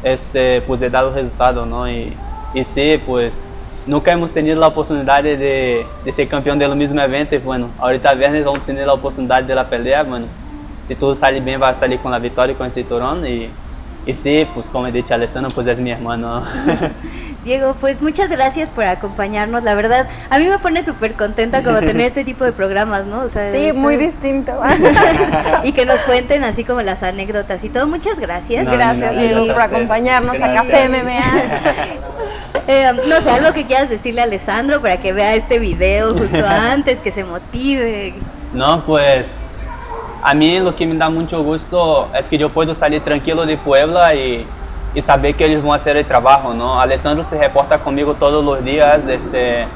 este, 0.03 0.61
pues 0.61 0.81
he 0.81 0.89
dado 0.89 1.13
resultado, 1.13 1.65
¿no? 1.65 1.87
Y, 1.89 2.11
y 2.55 2.63
sí, 2.63 2.99
pues 3.05 3.33
nunca 3.85 4.11
hemos 4.11 4.31
tenido 4.31 4.59
la 4.59 4.67
oportunidad 4.67 5.21
de, 5.23 5.85
de 6.03 6.11
ser 6.11 6.27
campeón 6.27 6.57
del 6.57 6.75
mismo 6.75 6.99
evento 7.01 7.35
y 7.35 7.37
bueno, 7.37 7.69
ahorita 7.79 8.13
viernes 8.15 8.43
vamos 8.43 8.61
a 8.61 8.65
tener 8.65 8.87
la 8.87 8.93
oportunidad 8.93 9.43
de 9.43 9.53
la 9.55 9.69
pelea, 9.69 10.03
bueno, 10.03 10.25
si 10.87 10.95
todo 10.95 11.15
sale 11.15 11.39
bien 11.39 11.61
va 11.61 11.69
a 11.69 11.75
salir 11.75 11.99
con 11.99 12.11
la 12.11 12.19
victoria 12.19 12.53
y 12.53 12.55
con 12.55 12.65
el 12.65 12.71
cinturón 12.71 13.25
y, 13.27 13.49
y 14.07 14.13
sí, 14.13 14.47
pues 14.55 14.65
como 14.67 14.87
he 14.87 14.91
dicho, 14.91 15.13
Alessandro 15.13 15.51
pues 15.53 15.67
es 15.67 15.79
mi 15.79 15.91
hermano. 15.91 16.43
Diego, 17.47 17.77
pues 17.79 18.01
muchas 18.01 18.29
gracias 18.29 18.69
por 18.69 18.83
acompañarnos. 18.83 19.63
La 19.63 19.73
verdad, 19.73 20.05
a 20.29 20.37
mí 20.37 20.49
me 20.49 20.59
pone 20.59 20.83
súper 20.83 21.13
contenta 21.13 21.63
como 21.63 21.79
tener 21.79 22.07
este 22.07 22.25
tipo 22.25 22.43
de 22.43 22.51
programas, 22.51 23.05
¿no? 23.05 23.21
O 23.21 23.29
sea, 23.29 23.49
Sí, 23.53 23.71
muy 23.71 23.95
distinto. 23.95 24.51
y 25.63 25.71
que 25.71 25.85
nos 25.85 26.01
cuenten 26.01 26.43
así 26.43 26.65
como 26.65 26.81
las 26.81 27.03
anécdotas 27.03 27.63
y 27.63 27.69
todo. 27.69 27.87
Muchas 27.87 28.19
gracias. 28.19 28.65
No, 28.65 28.73
Gracias, 28.73 29.15
no, 29.15 29.21
no, 29.21 29.21
Diego, 29.21 29.45
gracias 29.45 29.53
por 29.53 29.61
a 29.61 29.65
acompañarnos 29.65 30.35
a 30.35 30.47
Gracias. 30.47 30.65
Café 30.65 30.89
MMA. 30.89 31.21
Eh, 32.69 32.91
no 33.07 33.21
sé, 33.21 33.29
algo 33.29 33.53
que 33.53 33.65
quieras 33.65 33.89
decirle 33.89 34.19
a 34.19 34.23
Alessandro 34.25 34.81
para 34.81 34.97
que 34.97 35.13
vea 35.13 35.35
este 35.35 35.57
video 35.57 36.11
justo 36.11 36.45
antes, 36.45 36.99
que 36.99 37.13
se 37.13 37.23
motive. 37.23 38.13
No, 38.51 38.81
pues 38.81 39.39
a 40.21 40.33
mí 40.33 40.59
lo 40.59 40.75
que 40.75 40.85
me 40.85 40.95
da 40.95 41.09
mucho 41.09 41.43
gusto 41.43 42.09
es 42.13 42.25
que 42.25 42.37
yo 42.37 42.49
puedo 42.49 42.73
salir 42.73 43.01
tranquilo 43.01 43.45
de 43.45 43.55
Puebla 43.55 44.15
y, 44.15 44.45
y 44.97 45.01
saber 45.03 45.35
que 45.35 45.45
ellos 45.45 45.61
van 45.61 45.73
a 45.73 45.75
hacer 45.75 45.95
el 45.95 46.05
trabajo, 46.05 46.55
¿no? 46.55 46.81
Alessandro 46.81 47.23
se 47.23 47.37
reporta 47.37 47.77
conmigo 47.77 48.15
todos 48.15 48.43
los 48.43 48.65
días, 48.65 49.05
este, 49.07 49.67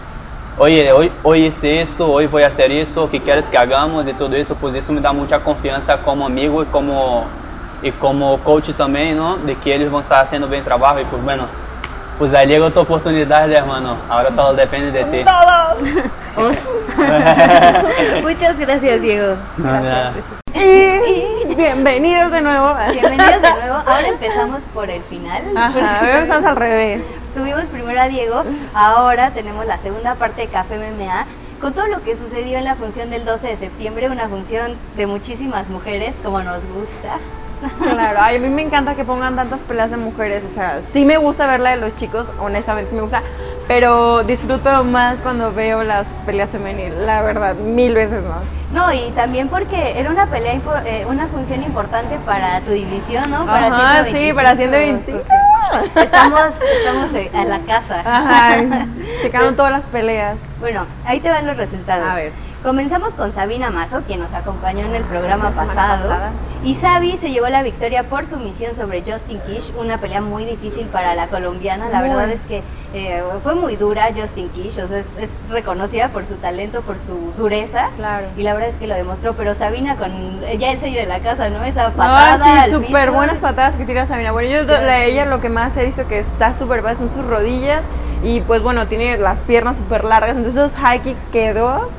oye, 0.58 0.92
hoy, 0.92 1.12
hoy 1.22 1.46
hice 1.46 1.80
esto, 1.80 2.12
hoy 2.12 2.26
voy 2.26 2.42
a 2.42 2.48
hacer 2.48 2.72
eso, 2.72 3.08
¿qué 3.08 3.22
quieres 3.22 3.48
que 3.48 3.56
hagamos? 3.56 4.08
Y 4.08 4.14
todo 4.14 4.36
eso, 4.36 4.56
pues 4.56 4.74
eso 4.74 4.92
me 4.92 5.00
da 5.00 5.14
mucha 5.14 5.38
confianza 5.38 5.98
como 5.98 6.26
amigo 6.26 6.64
y 6.64 6.66
como, 6.66 7.26
y 7.84 7.92
como 7.92 8.40
coach 8.40 8.72
también, 8.72 9.16
¿no? 9.16 9.38
De 9.38 9.54
que 9.54 9.76
ellos 9.76 9.92
van 9.92 10.00
a 10.00 10.02
estar 10.02 10.26
haciendo 10.26 10.48
bien 10.48 10.64
trabajo 10.64 11.00
y 11.00 11.04
pues 11.04 11.24
bueno, 11.24 11.44
pues 12.18 12.34
ahí 12.34 12.48
llega 12.48 12.72
tu 12.72 12.80
oportunidad, 12.80 13.52
hermano, 13.52 13.98
ahora 14.10 14.32
solo 14.32 14.56
depende 14.56 14.92
de 14.92 15.04
ti. 15.04 15.24
Os. 16.36 16.58
Muchas 18.24 18.58
gracias, 18.58 19.02
Diego. 19.04 19.36
Nada. 19.58 20.14
Bienvenidos 21.62 22.32
de 22.32 22.42
nuevo. 22.42 22.74
Bienvenidos 22.92 23.40
de 23.40 23.52
nuevo. 23.52 23.76
Ahora 23.86 24.08
empezamos 24.08 24.64
por 24.74 24.90
el 24.90 25.04
final. 25.04 25.56
Ajá, 25.56 26.18
empezamos 26.18 26.46
al 26.46 26.56
revés. 26.56 27.04
Tuvimos 27.36 27.66
primero 27.66 28.02
a 28.02 28.08
Diego, 28.08 28.44
ahora 28.74 29.30
tenemos 29.30 29.68
la 29.68 29.78
segunda 29.78 30.16
parte 30.16 30.42
de 30.42 30.48
Café 30.48 30.80
MMA 30.80 31.28
con 31.62 31.74
todo 31.74 31.86
lo 31.86 32.02
que 32.02 32.18
sucedió 32.18 32.58
en 32.58 32.64
la 32.66 32.74
función 32.74 33.12
del 33.12 33.26
12 33.26 33.50
de 33.50 33.56
septiembre, 33.58 34.10
una 34.10 34.28
función 34.28 34.76
de 34.98 35.06
muchísimas 35.06 35.70
mujeres 35.70 36.16
como 36.24 36.42
nos 36.42 36.64
gusta. 36.66 37.20
Claro, 37.78 38.20
a 38.20 38.32
mí 38.32 38.50
me 38.50 38.64
encanta 38.64 38.96
que 38.96 39.06
pongan 39.06 39.36
tantas 39.36 39.62
peleas 39.62 39.92
de 39.92 39.98
mujeres, 39.98 40.44
o 40.44 40.52
sea, 40.52 40.82
sí 40.92 41.06
me 41.06 41.18
gusta 41.18 41.46
ver 41.46 41.60
la 41.60 41.70
de 41.70 41.78
los 41.78 41.96
chicos, 41.96 42.26
honestamente 42.40 42.90
sí 42.90 42.96
me 42.96 43.04
gusta, 43.04 43.22
pero 43.68 44.24
disfruto 44.24 44.84
más 44.84 45.20
cuando 45.22 45.54
veo 45.54 45.84
las 45.84 46.08
peleas 46.26 46.50
femeniles, 46.50 46.98
la 47.00 47.22
verdad, 47.22 47.56
mil 47.56 47.94
veces 47.94 48.24
más. 48.24 48.42
No, 48.74 48.92
y 48.94 49.12
también 49.12 49.50
porque 49.50 50.00
era 50.00 50.10
una 50.10 50.28
pelea, 50.28 50.60
eh, 50.86 51.06
una 51.08 51.28
función 51.28 51.62
importante 51.64 52.18
para 52.26 52.62
tu 52.62 52.72
división, 52.72 53.30
¿no? 53.30 53.46
Para 53.46 53.68
Ajá, 53.68 54.06
sí, 54.06 54.32
para 54.34 54.56
125. 54.56 55.20
125. 55.20 55.24
Entonces, 55.74 56.04
Estamos, 56.04 56.54
estamos 56.80 57.14
eh, 57.14 57.32
en 57.34 57.50
la 57.50 57.60
casa. 57.60 58.00
Ajá, 58.00 58.64
checando 59.22 59.54
todas 59.54 59.72
las 59.72 59.84
peleas. 59.86 60.38
Bueno, 60.60 60.86
ahí 61.06 61.20
te 61.20 61.30
van 61.30 61.46
los 61.46 61.58
resultados. 61.58 62.10
A 62.10 62.16
ver. 62.16 62.51
Comenzamos 62.64 63.14
con 63.14 63.32
Sabina 63.32 63.72
Mazo, 63.72 64.02
quien 64.06 64.20
nos 64.20 64.36
acompañó 64.36 64.86
en 64.86 64.94
el 64.94 65.04
programa 65.04 65.50
La 65.50 65.56
pasado. 65.66 66.10
pasada. 66.10 66.32
Y 66.64 66.76
Sabi 66.76 67.18
se 67.18 67.32
llevó 67.32 67.50
la 67.50 67.64
victoria 67.64 68.04
por 68.04 68.28
sumisión 68.28 68.76
sobre 68.76 69.02
Justin 69.02 69.40
Kish, 69.48 69.72
una 69.80 69.98
pelea 69.98 70.22
muy 70.22 70.46
difícil 70.46 70.86
para 70.86 71.16
la 71.16 71.26
colombiana. 71.26 71.90
La 71.90 72.02
Muy. 72.02 72.10
verdad 72.10 72.30
es 72.30 72.42
que 72.44 72.62
eh, 72.94 73.24
fue 73.42 73.56
muy 73.56 73.78
dura 73.78 74.10
Justin 74.16 74.48
Kish, 74.50 74.78
o 74.78 74.88
sea, 74.88 75.00
es, 75.00 75.06
es 75.20 75.30
reconocida 75.50 76.10
por 76.10 76.24
su 76.24 76.36
talento, 76.36 76.84
por 76.84 77.00
su 77.00 77.34
dureza. 77.36 77.90
Claro. 77.96 78.28
Y 78.38 78.44
la 78.44 78.54
verdad 78.54 78.70
es 78.70 78.76
que 78.76 78.86
lo 78.86 78.94
demostró, 78.94 79.34
pero 79.34 79.56
Sabina 79.56 79.96
con 79.96 80.12
ya 80.60 80.72
el 80.72 80.80
sello 80.80 81.00
de 81.00 81.08
la 81.08 81.20
casa, 81.20 81.50
¿no? 81.50 81.64
Esa 81.64 81.90
patada. 81.90 82.46
sí, 82.46 82.52
al 82.60 82.72
súper 82.84 83.10
buenas 83.10 83.40
patadas 83.40 83.74
que 83.74 83.86
tira 83.86 84.06
Sabina. 84.06 84.34
Bueno, 84.34 84.50
yo 84.52 84.66
de 84.66 85.06
ella 85.10 85.26
lo 85.26 85.42
que 85.42 85.50
más 85.50 85.76
he 85.78 85.86
visto 85.86 86.08
que 86.08 86.20
está 86.20 86.56
súper 86.56 86.84
son 86.96 87.10
sus 87.10 87.26
rodillas 87.26 87.84
y 88.24 88.42
pues 88.42 88.62
bueno, 88.62 88.86
tiene 88.86 89.18
las 89.18 89.40
piernas 89.40 89.78
súper 89.78 90.04
largas, 90.04 90.38
entonces 90.38 90.62
esos 90.64 90.78
high 90.80 91.00
kicks 91.02 91.28
quedó 91.30 91.90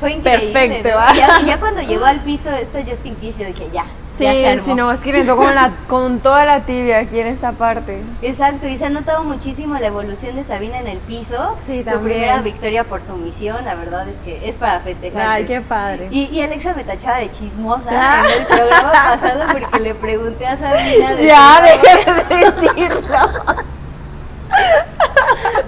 Fue 0.00 0.12
increíble. 0.12 0.52
Perfecto, 0.52 0.88
¿no? 0.98 1.14
Ya, 1.14 1.40
ya 1.46 1.60
cuando 1.60 1.82
llegó 1.82 2.04
al 2.06 2.20
piso 2.20 2.50
esto 2.50 2.78
Justin 2.88 3.14
Kish, 3.16 3.36
yo 3.38 3.46
dije, 3.46 3.68
ya. 3.72 3.84
Sí, 4.18 4.24
ya 4.24 4.32
se 4.32 4.46
armó. 4.48 4.64
sí, 4.66 4.74
no, 4.74 4.92
es 4.92 5.00
que 5.00 5.12
le 5.12 5.20
entró 5.20 5.36
con, 5.36 5.54
la, 5.54 5.70
con 5.88 6.18
toda 6.20 6.44
la 6.44 6.60
tibia 6.60 6.98
aquí 6.98 7.20
en 7.20 7.26
esta 7.28 7.52
parte. 7.52 8.02
Exacto, 8.20 8.66
y 8.66 8.76
se 8.76 8.84
ha 8.84 8.90
notado 8.90 9.24
muchísimo 9.24 9.78
la 9.78 9.86
evolución 9.86 10.36
de 10.36 10.44
Sabina 10.44 10.78
en 10.78 10.88
el 10.88 10.98
piso. 10.98 11.56
Sí, 11.64 11.78
Su 11.84 11.90
también. 11.90 12.18
primera 12.18 12.42
victoria 12.42 12.84
por 12.84 13.00
sumisión, 13.02 13.64
la 13.64 13.74
verdad 13.76 14.06
es 14.08 14.16
que 14.24 14.46
es 14.46 14.56
para 14.56 14.80
festejar. 14.80 15.26
Ay, 15.26 15.44
qué 15.46 15.62
padre. 15.62 16.08
Y, 16.10 16.24
y 16.24 16.42
Alexa 16.42 16.74
me 16.74 16.84
tachaba 16.84 17.16
de 17.18 17.30
chismosa 17.30 17.88
Ah. 17.90 18.22
en 18.26 18.40
el 18.42 18.46
programa 18.46 18.92
pasado 19.20 19.44
porque 19.52 19.80
le 19.80 19.94
pregunté 19.94 20.46
a 20.46 20.56
Sabina 20.58 21.14
de 21.14 21.26
Ya, 21.26 21.62
deja 21.62 22.14
de 22.24 22.36
decirlo. 22.50 23.30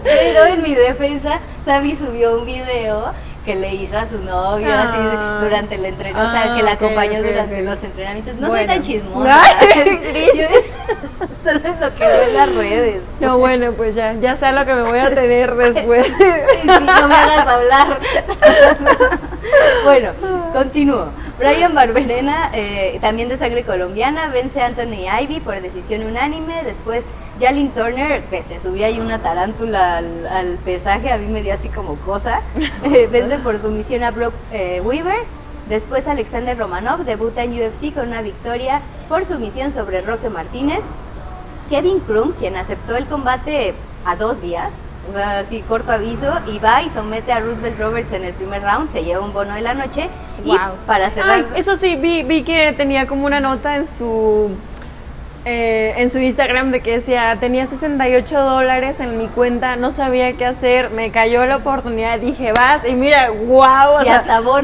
Pero 0.05 0.45
en 0.47 0.62
mi 0.62 0.75
defensa, 0.75 1.39
Sabi 1.65 1.97
subió 1.97 2.39
un 2.39 2.45
video 2.47 3.12
que 3.45 3.57
le 3.57 3.75
hizo 3.75 3.99
a 3.99 4.07
su 4.07 4.19
novio 4.19 4.69
Ah. 4.71 4.83
así 4.89 5.45
durante 5.45 5.75
el 5.75 5.85
entrenamiento, 5.85 6.29
o 6.29 6.33
sea, 6.33 6.53
Ah, 6.53 6.57
que 6.57 6.63
la 6.63 6.73
ok, 6.73 6.77
acompañó 6.83 7.23
durante 7.23 7.63
los 7.63 7.83
entrenamientos. 7.83 8.35
No 8.37 8.49
Bueno. 8.49 8.57
soy 8.59 8.67
tan 8.77 8.83
chismosa. 8.83 9.41
Yo- 10.37 10.49
Solo 11.45 11.59
es 11.59 11.81
lo 11.81 11.93
que 11.97 12.07
veo 12.07 12.23
en 12.23 12.35
las 12.35 12.55
redes. 12.55 13.03
No, 13.19 13.37
bueno, 13.39 13.73
pues 13.73 13.97
ya, 13.97 14.13
ya 14.15 14.37
sé 14.37 14.53
lo 14.53 14.65
que 14.65 14.75
me 14.75 14.83
voy 14.83 14.99
a 15.01 15.13
tener 15.13 15.55
después. 15.57 16.07
Sí, 16.07 16.13
sí, 16.15 16.67
no 16.67 16.81
me 17.09 17.15
hagas 17.15 17.47
hablar. 17.49 17.99
bueno, 19.85 20.11
continúo. 20.53 21.07
Brian 21.39 21.75
Barberena, 21.75 22.51
eh, 22.53 22.99
también 23.01 23.29
de 23.29 23.37
sangre 23.37 23.65
colombiana, 23.65 24.29
vence 24.29 24.61
a 24.63 24.67
Anthony 24.67 25.07
Ivy 25.23 25.41
por 25.41 25.61
decisión 25.61 26.05
unánime. 26.05 26.63
Después, 26.65 27.03
Jalin 27.43 27.71
Turner, 27.73 28.23
que 28.31 28.43
se 28.43 28.61
subía 28.61 28.87
ahí 28.87 29.01
una 29.01 29.19
tarántula 29.19 29.97
al, 29.99 30.27
al 30.29 30.59
pesaje, 30.65 31.11
a 31.11 31.19
mí 31.19 31.27
me 31.27 31.43
dio 31.43 31.53
así 31.53 31.69
como 31.69 31.97
cosa. 31.97 32.41
eh, 32.85 33.09
vence 33.11 33.39
por 33.39 33.59
sumisión 33.59 34.05
a 34.05 34.13
Brock 34.13 34.33
eh, 34.53 34.81
Weaver. 34.85 35.19
Después, 35.69 36.07
Alexander 36.07 36.57
Romanov 36.57 37.05
debuta 37.05 37.43
en 37.43 37.53
UFC 37.53 37.93
con 37.93 38.09
una 38.09 38.23
victoria 38.23 38.81
por 39.09 39.25
sumisión 39.25 39.73
sobre 39.73 40.03
Roque 40.03 40.29
Martínez. 40.29 40.81
Kevin 41.69 42.01
Krum, 42.01 42.33
quien 42.33 42.57
aceptó 42.57 42.97
el 42.97 43.07
combate 43.07 43.75
a 44.05 44.15
dos 44.17 44.41
días, 44.41 44.71
o 45.09 45.13
sea, 45.13 45.41
así 45.41 45.61
corto 45.67 45.91
aviso, 45.91 46.33
y 46.53 46.59
va 46.59 46.83
y 46.83 46.91
somete 46.91 47.33
a 47.33 47.41
Roosevelt 47.41 47.79
Roberts 47.81 48.13
en 48.13 48.25
el 48.25 48.35
primer 48.35 48.63
round, 48.63 48.93
se 48.93 49.03
lleva 49.03 49.25
un 49.25 49.33
bono 49.33 49.55
de 49.55 49.63
la 49.63 49.75
noche. 49.75 50.09
Y 50.45 50.49
Wow. 50.49 50.59
para 50.87 51.11
cerrar, 51.11 51.39
Ay, 51.39 51.47
eso 51.57 51.77
sí, 51.77 51.97
vi, 51.97 52.23
vi 52.23 52.43
que 52.43 52.73
tenía 52.77 53.07
como 53.07 53.27
una 53.27 53.41
nota 53.41 53.77
en 53.77 53.87
su 53.87 54.51
eh, 55.45 55.95
en 55.97 56.13
su 56.13 56.19
Instagram 56.19 56.71
de 56.71 56.81
que 56.81 56.99
decía, 56.99 57.37
tenía 57.41 57.67
68 57.67 58.41
dólares 58.41 59.01
en 59.01 59.19
mi 59.19 59.27
cuenta, 59.27 59.75
no 59.77 59.93
sabía 59.93 60.33
qué 60.35 60.47
hacer, 60.47 60.91
me 60.91 61.11
cayó 61.11 61.45
la 61.47 61.57
oportunidad, 61.57 62.19
dije, 62.21 62.53
vas, 62.53 62.87
y 62.89 62.93
mira, 62.95 63.29
wow, 63.31 64.05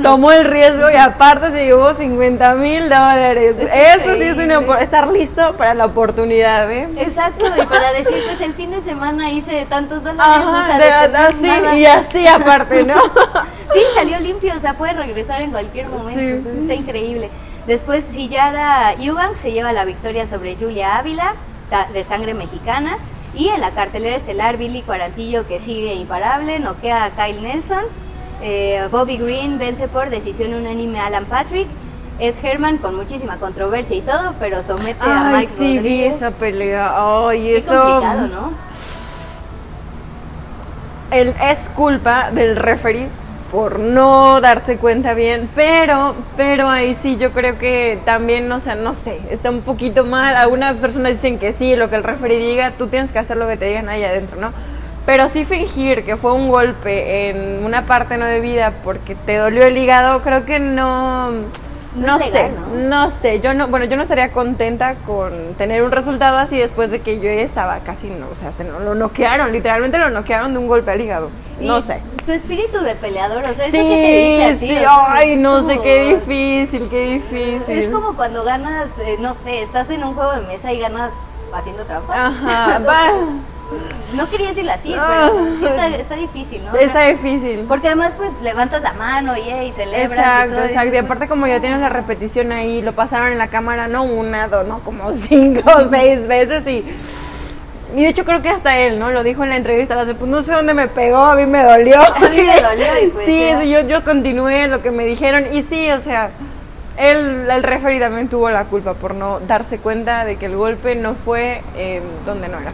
tomó 0.03 0.31
el 0.31 0.45
riesgo 0.45 0.89
y 0.93 0.97
aparte 0.97 1.51
se 1.51 1.65
llevó 1.67 1.95
50 1.95 2.55
mil 2.55 2.85
dólares. 2.89 3.57
Es 3.59 3.97
Eso 4.03 4.15
sí 4.15 4.23
es 4.23 4.39
una, 4.39 4.61
estar 4.81 5.09
listo 5.09 5.55
para 5.57 5.75
la 5.75 5.87
oportunidad, 5.87 6.71
¿eh? 6.71 6.89
Exacto, 6.99 7.47
y 7.61 7.67
para 7.67 7.93
decir, 7.93 8.23
pues 8.27 8.41
el 8.41 8.55
fin 8.55 8.71
de 8.71 8.81
semana 8.81 9.31
hice 9.33 9.67
tantos 9.69 10.05
dólares, 10.05 10.47
o 10.47 10.65
sea, 10.67 11.09
de- 11.09 11.17
así 11.19 11.47
nada. 11.47 11.77
y 11.77 11.87
así 11.87 12.27
aparte, 12.27 12.85
¿no? 12.85 12.95
Sí, 13.71 13.81
salió 13.95 14.19
limpio, 14.19 14.55
o 14.57 14.61
sea, 14.61 14.73
puede 14.75 14.95
regresar 14.95 15.43
en 15.43 15.51
cualquier 15.51 15.89
momento, 15.89 16.19
Sí. 16.19 16.27
entonces 16.27 16.63
está 16.63 16.75
increíble. 16.75 17.29
Después, 17.69 18.05
Sillara 18.11 18.95
Eubank 18.95 19.37
se 19.37 19.53
lleva 19.53 19.73
la 19.73 19.85
victoria 19.85 20.27
sobre 20.27 20.57
Julia 20.57 20.97
Ávila. 20.99 21.35
de 21.93 22.03
sangre 22.03 22.33
mexicana. 22.33 22.97
Y 23.35 23.49
en 23.49 23.61
la 23.61 23.71
cartelera 23.73 24.17
estelar, 24.17 24.57
Billy 24.57 24.81
Cuarantillo, 24.81 25.47
que 25.47 25.61
sigue 25.61 25.93
imparable, 25.95 26.59
noquea 26.61 27.05
a 27.05 27.11
Kyle 27.11 27.43
Nelson. 27.43 27.85
Eh, 28.43 28.89
Bobby 28.91 29.19
Green 29.19 29.59
vence 29.59 29.87
por 29.87 30.09
decisión 30.09 30.55
unánime 30.55 30.99
a 30.99 31.07
Alan 31.07 31.27
Patrick. 31.27 31.69
Ed 32.21 32.35
Herman 32.43 32.79
con 32.79 32.97
muchísima 32.97 33.37
controversia 33.37 33.95
y 33.97 34.01
todo, 34.01 34.33
pero 34.41 34.63
somete 34.63 34.99
a 35.05 35.31
Mike 35.37 35.53
sí, 35.59 35.79
vi 35.79 36.05
esa 36.05 36.31
pelea. 36.31 36.91
Ay, 37.29 37.43
Qué 37.43 37.57
eso. 37.59 37.81
complicado, 37.83 38.27
¿no? 38.29 38.53
el- 41.11 41.35
es 41.41 41.59
culpa 41.77 42.31
del 42.31 42.57
referee 42.57 43.09
por 43.51 43.79
no 43.79 44.41
darse 44.41 44.77
cuenta 44.77 45.15
bien, 45.15 45.49
pero, 45.55 46.15
pero 46.37 46.69
ahí 46.69 46.97
sí 47.01 47.17
yo 47.17 47.31
creo 47.31 47.59
que 47.59 47.99
también, 48.05 48.51
o 48.53 48.61
sea, 48.61 48.75
no 48.75 48.95
sé, 48.95 49.19
está 49.31 49.51
un 49.51 49.63
poquito 49.63 50.05
mal. 50.05 50.37
Algunas 50.37 50.77
personas 50.77 51.13
dicen 51.13 51.39
que 51.39 51.53
sí, 51.53 51.75
lo 51.75 51.89
que 51.89 51.97
el 51.97 52.03
referee 52.03 52.39
diga, 52.39 52.73
tú 52.73 52.89
tienes 52.89 53.11
que 53.11 53.19
hacer 53.19 53.37
lo 53.37 53.49
que 53.49 53.57
te 53.57 53.67
digan 53.67 53.89
ahí 53.89 54.05
adentro, 54.05 54.39
¿no? 54.41 54.53
Pero 55.07 55.31
sí 55.31 55.47
fingir 55.47 56.05
que 56.05 56.17
fue 56.17 56.33
un 56.33 56.51
golpe 56.51 57.31
en 57.31 57.65
una 57.65 57.87
parte 57.87 58.19
no 58.19 58.27
debida 58.27 58.73
porque 58.85 59.15
te 59.15 59.37
dolió 59.37 59.65
el 59.65 59.77
hígado, 59.77 60.21
creo 60.21 60.45
que 60.45 60.59
no... 60.59 61.31
No 61.99 62.19
sé, 62.19 62.51
¿no? 62.75 63.11
sé, 63.23 63.41
yo 63.41 63.55
no, 63.55 63.69
bueno, 63.69 63.85
yo 63.87 63.97
no 63.97 64.03
estaría 64.03 64.31
contenta 64.33 64.95
con 65.07 65.33
tener 65.57 65.83
un 65.83 65.91
resultado 65.91 66.39
así 66.39 66.57
después 66.59 66.91
de 66.91 67.01
que 67.01 67.21
yo 67.21 67.29
estaba 67.29 67.79
casi, 67.81 68.09
no, 68.09 68.27
o 68.33 68.37
sea, 68.37 68.53
se 68.53 68.65
no- 68.65 68.81
lo 68.81 68.95
noquearon, 68.95 69.53
literalmente 69.53 69.99
lo 69.99 70.11
noquearon 70.11 70.53
de 70.53 70.59
un 70.59 70.69
golpe 70.69 70.91
al 70.91 71.01
hígado. 71.01 71.31
No 71.61 71.83
sé. 71.83 72.01
Tu 72.25 72.33
espíritu 72.33 72.79
de 72.81 72.95
peleador, 72.95 73.43
o 73.45 73.55
sea, 73.55 73.67
eso 73.67 73.77
Sí, 73.77 73.83
que 73.83 73.89
te 73.89 74.53
dice 74.53 74.57
sí, 74.61 74.79
sea, 74.79 75.13
ay, 75.13 75.37
no 75.37 75.67
sé 75.67 75.81
qué 75.81 76.15
difícil, 76.15 76.89
qué 76.89 77.07
difícil. 77.15 77.79
Es 77.79 77.91
como 77.91 78.15
cuando 78.15 78.45
ganas, 78.45 78.89
eh, 79.01 79.17
no 79.19 79.35
sé, 79.35 79.63
estás 79.63 79.91
en 79.91 80.05
un 80.05 80.15
juego 80.15 80.33
de 80.37 80.47
mesa 80.47 80.73
y 80.73 80.79
ganas 80.79 81.11
haciendo 81.53 81.85
trampa. 81.85 82.27
Ajá, 82.27 82.79
va. 82.87 83.11
No 84.15 84.29
quería 84.31 84.49
decirlo 84.49 84.73
así, 84.73 84.95
Ah. 84.97 85.31
pero 85.33 85.47
sí 85.59 85.65
está, 85.67 85.89
está 85.89 86.15
difícil, 86.17 86.65
¿no? 86.65 86.75
Está 86.77 87.03
difícil. 87.07 87.65
porque 87.69 87.89
además 87.89 88.15
pues 88.17 88.31
levantas 88.43 88.83
la 88.83 88.95
mano 88.95 89.37
y, 89.37 89.41
y 89.41 89.73
celebras. 89.73 90.11
y 90.11 90.15
Exacto, 90.15 90.55
todo, 90.55 90.65
exacto. 90.65 90.83
Y 90.89 90.91
dices, 90.91 91.05
aparte 91.05 91.29
como 91.29 91.47
ya 91.47 91.61
tienes 91.61 91.81
la 91.81 91.89
repetición 91.91 92.51
ahí, 92.53 92.81
lo 92.81 92.93
pasaron 92.93 93.33
en 93.33 93.39
la 93.39 93.49
cámara, 93.49 93.87
no 93.89 94.05
una, 94.05 94.49
dos, 94.49 94.67
no, 94.67 94.79
como 94.81 95.13
cinco 95.29 95.63
o 95.71 95.89
seis 95.91 96.27
veces 96.27 96.67
y... 96.67 96.85
Y 97.97 98.03
de 98.03 98.09
hecho 98.09 98.25
creo 98.27 98.43
que 98.43 98.51
hasta 98.51 98.79
él, 98.79 98.99
¿no? 98.99 99.11
Lo 99.11 99.23
dijo 99.23 99.45
en 99.45 99.49
la 99.51 99.57
entrevista, 99.57 99.95
la 99.95 100.05
pues 100.13 100.31
no 100.31 100.43
sé 100.43 100.53
dónde 100.53 100.75
me 100.75 100.89
pegó, 100.89 101.17
a 101.25 101.35
mí 101.35 101.47
me 101.47 101.63
dolió. 101.63 101.99
A 101.99 102.29
mí 102.29 102.43
me 102.43 102.61
dolió 102.61 102.87
y 103.03 103.09
pues 103.15 103.25
sí, 103.25 103.49
yo, 103.71 103.81
yo 103.81 104.05
continué 104.05 104.69
lo 104.69 104.83
que 104.83 104.91
me 104.91 105.07
dijeron 105.07 105.47
y 105.55 105.63
sí, 105.63 105.91
o 105.91 105.99
sea, 106.01 106.29
él, 106.99 107.49
el 107.51 107.63
referee 107.63 107.99
también 107.99 108.29
tuvo 108.29 108.51
la 108.51 108.65
culpa 108.65 108.93
por 108.93 109.15
no 109.15 109.41
darse 109.41 109.79
cuenta 109.79 110.27
de 110.27 110.37
que 110.37 110.47
el 110.47 110.57
golpe 110.57 110.97
no 110.97 111.15
fue 111.15 111.63
eh, 111.77 112.03
donde 112.27 112.49
no 112.49 112.59
era. 112.59 112.73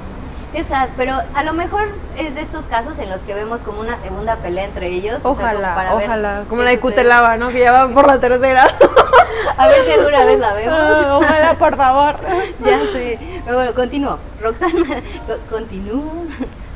Exacto, 0.54 0.92
pero 0.96 1.18
a 1.34 1.42
lo 1.42 1.52
mejor 1.52 1.88
es 2.18 2.34
de 2.34 2.40
estos 2.40 2.66
casos 2.66 2.98
en 2.98 3.10
los 3.10 3.20
que 3.22 3.34
vemos 3.34 3.60
como 3.62 3.80
una 3.80 3.96
segunda 3.96 4.36
pelea 4.36 4.64
entre 4.64 4.86
ellos. 4.88 5.16
o 5.24 5.34
sea, 5.34 5.44
como 5.52 5.58
Ojalá, 5.58 5.74
para 5.74 5.94
ver 5.96 6.06
ojalá, 6.06 6.42
como 6.48 6.62
la 6.62 6.70
de. 6.70 6.78
Cutelaba, 6.78 7.36
¿no? 7.36 7.48
Que 7.48 7.60
ya 7.60 7.72
va 7.72 7.88
por 7.88 8.06
la 8.06 8.18
tercera. 8.20 8.66
A 9.56 9.68
ver 9.68 9.84
si 9.84 9.92
alguna 9.92 10.24
vez 10.24 10.38
la 10.40 10.54
vemos. 10.54 10.78
Ah, 10.80 11.18
ojalá, 11.18 11.54
por 11.54 11.76
favor. 11.76 12.16
ya 12.64 12.78
sé. 12.92 13.18
Pero 13.44 13.56
bueno, 13.56 13.74
continúo. 13.74 14.18
Roxanne, 14.40 14.84
co- 15.26 15.38
continúo. 15.56 16.24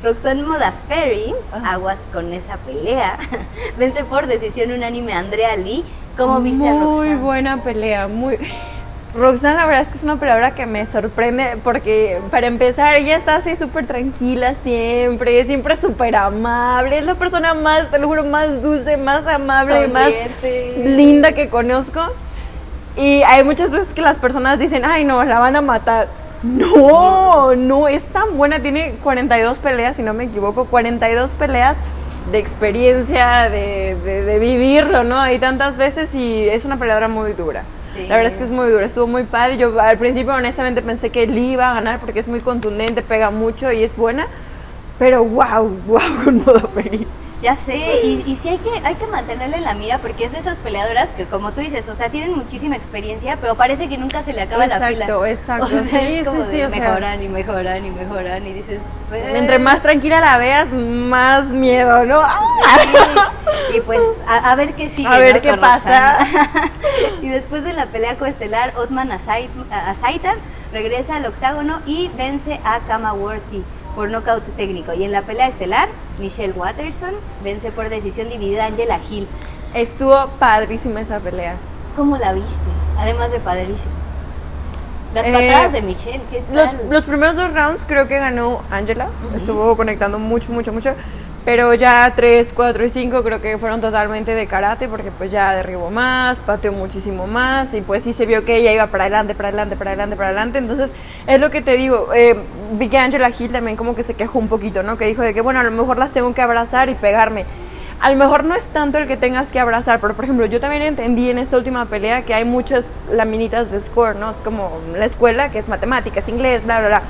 Roxanne 0.03 0.43
Modafferi, 0.43 1.33
aguas 1.65 1.97
con 2.13 2.31
esa 2.31 2.55
pelea, 2.57 3.17
vence 3.77 4.03
por 4.05 4.27
decisión 4.27 4.71
unánime 4.71 5.11
a 5.13 5.19
Andrea 5.19 5.55
Lee. 5.57 5.83
¿Cómo 6.17 6.39
viste 6.41 6.67
a 6.67 6.71
Muy 6.73 6.83
Roxanne? 7.09 7.15
buena 7.17 7.57
pelea, 7.63 8.07
muy... 8.07 8.37
Roxanne 9.15 9.55
la 9.55 9.65
verdad 9.65 9.81
es 9.81 9.87
que 9.89 9.97
es 9.97 10.03
una 10.03 10.17
peleadora 10.17 10.51
que 10.51 10.65
me 10.67 10.85
sorprende 10.85 11.57
porque 11.63 12.19
para 12.29 12.45
empezar 12.45 12.95
ella 12.95 13.17
está 13.17 13.37
así 13.37 13.55
súper 13.55 13.87
tranquila 13.87 14.53
siempre, 14.63 15.43
siempre 15.45 15.75
súper 15.77 16.15
amable, 16.15 16.99
es 16.99 17.03
la 17.05 17.15
persona 17.15 17.55
más, 17.55 17.89
te 17.89 17.97
lo 17.97 18.07
juro, 18.07 18.23
más 18.23 18.61
dulce, 18.61 18.97
más 18.97 19.25
amable, 19.25 19.87
más 19.87 20.11
linda 20.95 21.31
que 21.31 21.49
conozco. 21.49 22.01
Y 22.97 23.23
hay 23.23 23.43
muchas 23.43 23.71
veces 23.71 23.93
que 23.95 24.01
las 24.01 24.17
personas 24.17 24.59
dicen, 24.59 24.83
ay 24.85 25.05
no, 25.05 25.23
la 25.23 25.39
van 25.39 25.55
a 25.55 25.61
matar. 25.61 26.07
No, 26.43 27.55
no, 27.55 27.87
es 27.87 28.05
tan 28.05 28.37
buena, 28.37 28.59
tiene 28.59 28.93
42 29.03 29.57
peleas, 29.57 29.95
si 29.95 30.03
no 30.03 30.13
me 30.13 30.25
equivoco, 30.25 30.65
42 30.65 31.31
peleas 31.31 31.77
de 32.31 32.37
experiencia, 32.37 33.49
de, 33.49 33.95
de- 34.05 34.23
de 34.23 34.39
vivirlo, 34.39 35.03
¿no? 35.03 35.19
Hay 35.19 35.39
tantas 35.39 35.77
veces 35.77 36.13
y 36.13 36.47
es 36.47 36.63
una 36.63 36.77
peleadora 36.77 37.07
muy 37.07 37.33
dura. 37.33 37.63
La 38.07 38.17
verdad 38.17 38.31
es 38.31 38.37
que 38.37 38.43
es 38.45 38.49
muy 38.49 38.69
dura, 38.69 38.85
estuvo 38.85 39.07
muy 39.07 39.23
padre. 39.23 39.57
Yo 39.57 39.79
al 39.79 39.97
principio 39.97 40.33
honestamente 40.33 40.81
pensé 40.81 41.09
que 41.09 41.27
Lee 41.27 41.53
iba 41.53 41.71
a 41.71 41.73
ganar 41.75 41.99
porque 41.99 42.19
es 42.19 42.27
muy 42.27 42.41
contundente, 42.41 43.01
pega 43.01 43.29
mucho 43.29 43.71
y 43.71 43.83
es 43.83 43.95
buena. 43.95 44.27
Pero 44.97 45.23
wow, 45.23 45.69
wow 45.87 46.01
con 46.23 46.37
modo 46.37 46.67
feliz. 46.67 47.07
Ya 47.41 47.55
sé, 47.55 47.77
y, 48.03 48.21
y 48.27 48.35
sí 48.41 48.49
hay 48.49 48.57
que, 48.57 48.69
hay 48.85 48.95
que 48.95 49.07
mantenerle 49.07 49.55
en 49.57 49.63
la 49.63 49.73
mira 49.73 49.97
porque 49.99 50.25
es 50.25 50.33
de 50.33 50.39
esas 50.39 50.57
peleadoras 50.57 51.07
que, 51.15 51.23
como 51.23 51.53
tú 51.53 51.61
dices, 51.61 51.87
o 51.87 51.95
sea, 51.95 52.09
tienen 52.09 52.35
muchísima 52.35 52.75
experiencia, 52.75 53.37
pero 53.39 53.55
parece 53.55 53.87
que 53.87 53.97
nunca 53.97 54.21
se 54.23 54.33
le 54.33 54.41
acaba 54.41 54.67
la 54.67 54.75
pila. 54.89 55.05
Exacto, 55.05 55.25
exacto. 55.25 55.65
O 55.65 55.69
sea, 55.69 55.83
Sí, 56.01 56.15
es 56.15 56.27
como 56.27 56.43
sí, 56.43 56.49
de 56.49 56.51
sí, 56.57 56.63
o 56.63 56.69
sea. 56.69 56.79
mejoran 56.81 57.23
y 57.23 57.29
mejoran 57.29 57.85
y 57.85 57.89
mejoran 57.91 58.45
y 58.45 58.51
dices... 58.51 58.81
pues, 59.07 59.23
Entre 59.35 59.57
más 59.57 59.81
tranquila 59.81 60.19
la 60.19 60.37
veas, 60.37 60.67
más 60.73 61.45
miedo, 61.45 62.03
¿no? 62.05 62.21
Sí, 62.23 62.97
Y 63.77 63.81
pues 63.81 64.01
a, 64.27 64.51
a 64.51 64.55
ver 64.55 64.73
qué 64.73 64.89
sigue. 64.89 65.07
A 65.07 65.17
ver 65.19 65.35
¿no? 65.35 65.41
qué 65.41 65.49
con 65.51 65.59
pasa. 65.61 66.17
Y 67.21 67.29
después 67.29 67.63
de 67.63 67.71
la 67.71 67.85
pelea 67.85 68.15
coestelar, 68.15 68.73
Otman 68.75 69.11
Azait- 69.11 69.47
Azaitar 69.71 70.35
regresa 70.73 71.15
al 71.15 71.25
octágono 71.25 71.79
y 71.85 72.09
vence 72.17 72.59
a 72.65 72.79
Kama 72.87 73.13
Worthy 73.13 73.63
por 73.99 74.09
nocaut 74.09 74.41
técnico. 74.55 74.93
Y 74.93 75.03
en 75.03 75.11
la 75.11 75.23
pelea 75.23 75.49
estelar, 75.49 75.89
Michelle 76.19 76.53
Watterson 76.53 77.13
vence 77.43 77.69
por 77.69 77.89
decisión 77.89 78.29
dividida 78.29 78.63
a 78.63 78.67
Angela 78.67 78.97
Hill. 78.97 79.27
Estuvo 79.73 80.27
padrísima 80.39 81.01
esa 81.01 81.19
pelea. 81.19 81.57
¿Cómo 81.97 82.15
la 82.15 82.31
viste? 82.31 82.69
Además 82.97 83.29
de 83.29 83.41
padrísimo. 83.41 83.91
Las 85.13 85.25
Eh, 85.25 85.31
patadas 85.31 85.73
de 85.73 85.81
Michelle, 85.81 86.21
¿qué 86.29 86.43
Los, 86.53 86.65
tal? 86.71 86.89
los 86.89 87.03
primeros 87.05 87.35
dos 87.35 87.53
rounds 87.53 87.85
creo 87.87 88.07
que 88.07 88.19
ganó 88.19 88.61
Angela. 88.69 89.07
Estuvo 89.35 89.75
conectando 89.75 90.19
mucho, 90.19 90.51
mucho, 90.51 90.71
mucho. 90.71 90.93
Pero 91.45 91.73
ya 91.73 92.11
3, 92.15 92.49
4 92.53 92.85
y 92.85 92.89
5 92.91 93.23
creo 93.23 93.41
que 93.41 93.57
fueron 93.57 93.81
totalmente 93.81 94.35
de 94.35 94.45
karate 94.45 94.87
porque 94.87 95.09
pues 95.09 95.31
ya 95.31 95.53
derribó 95.53 95.89
más, 95.89 96.37
pateó 96.39 96.71
muchísimo 96.73 97.27
más 97.27 97.73
y 97.73 97.81
pues 97.81 98.03
sí 98.03 98.13
se 98.13 98.25
vio 98.25 98.43
que 98.45 98.57
ella 98.57 98.71
iba 98.73 98.87
para 98.87 99.05
adelante, 99.05 99.33
para 99.33 99.47
adelante, 99.49 99.75
para 99.75 99.91
adelante, 99.91 100.15
para 100.15 100.29
adelante. 100.29 100.57
Entonces 100.59 100.91
es 101.25 101.39
lo 101.39 101.49
que 101.49 101.61
te 101.61 101.77
digo, 101.77 102.09
eh, 102.13 102.35
vi 102.73 102.89
que 102.89 102.97
Angela 102.99 103.31
Hill 103.37 103.51
también 103.51 103.77
como 103.77 103.95
que 103.95 104.03
se 104.03 104.13
quejó 104.13 104.37
un 104.37 104.47
poquito, 104.49 104.83
¿no? 104.83 104.97
Que 104.97 105.05
dijo 105.05 105.21
de 105.23 105.33
que 105.33 105.41
bueno, 105.41 105.59
a 105.61 105.63
lo 105.63 105.71
mejor 105.71 105.97
las 105.97 106.11
tengo 106.11 106.31
que 106.33 106.41
abrazar 106.41 106.89
y 106.89 106.93
pegarme. 106.93 107.45
A 108.01 108.09
lo 108.09 108.15
mejor 108.15 108.45
no 108.45 108.55
es 108.55 108.65
tanto 108.67 108.97
el 108.97 109.07
que 109.07 109.17
tengas 109.17 109.51
que 109.51 109.59
abrazar, 109.59 109.99
pero 109.99 110.13
por 110.13 110.23
ejemplo, 110.23 110.45
yo 110.45 110.61
también 110.61 110.83
entendí 110.83 111.29
en 111.29 111.37
esta 111.37 111.57
última 111.57 111.85
pelea 111.85 112.21
que 112.21 112.33
hay 112.33 112.45
muchas 112.45 112.87
laminitas 113.11 113.71
de 113.71 113.81
score, 113.81 114.15
¿no? 114.15 114.31
Es 114.31 114.37
como 114.37 114.71
la 114.95 115.03
escuela, 115.05 115.49
que 115.49 115.59
es 115.59 115.67
matemáticas, 115.67 116.29
inglés, 116.29 116.63
bla, 116.63 116.79
bla, 116.79 116.87
bla. 116.87 117.01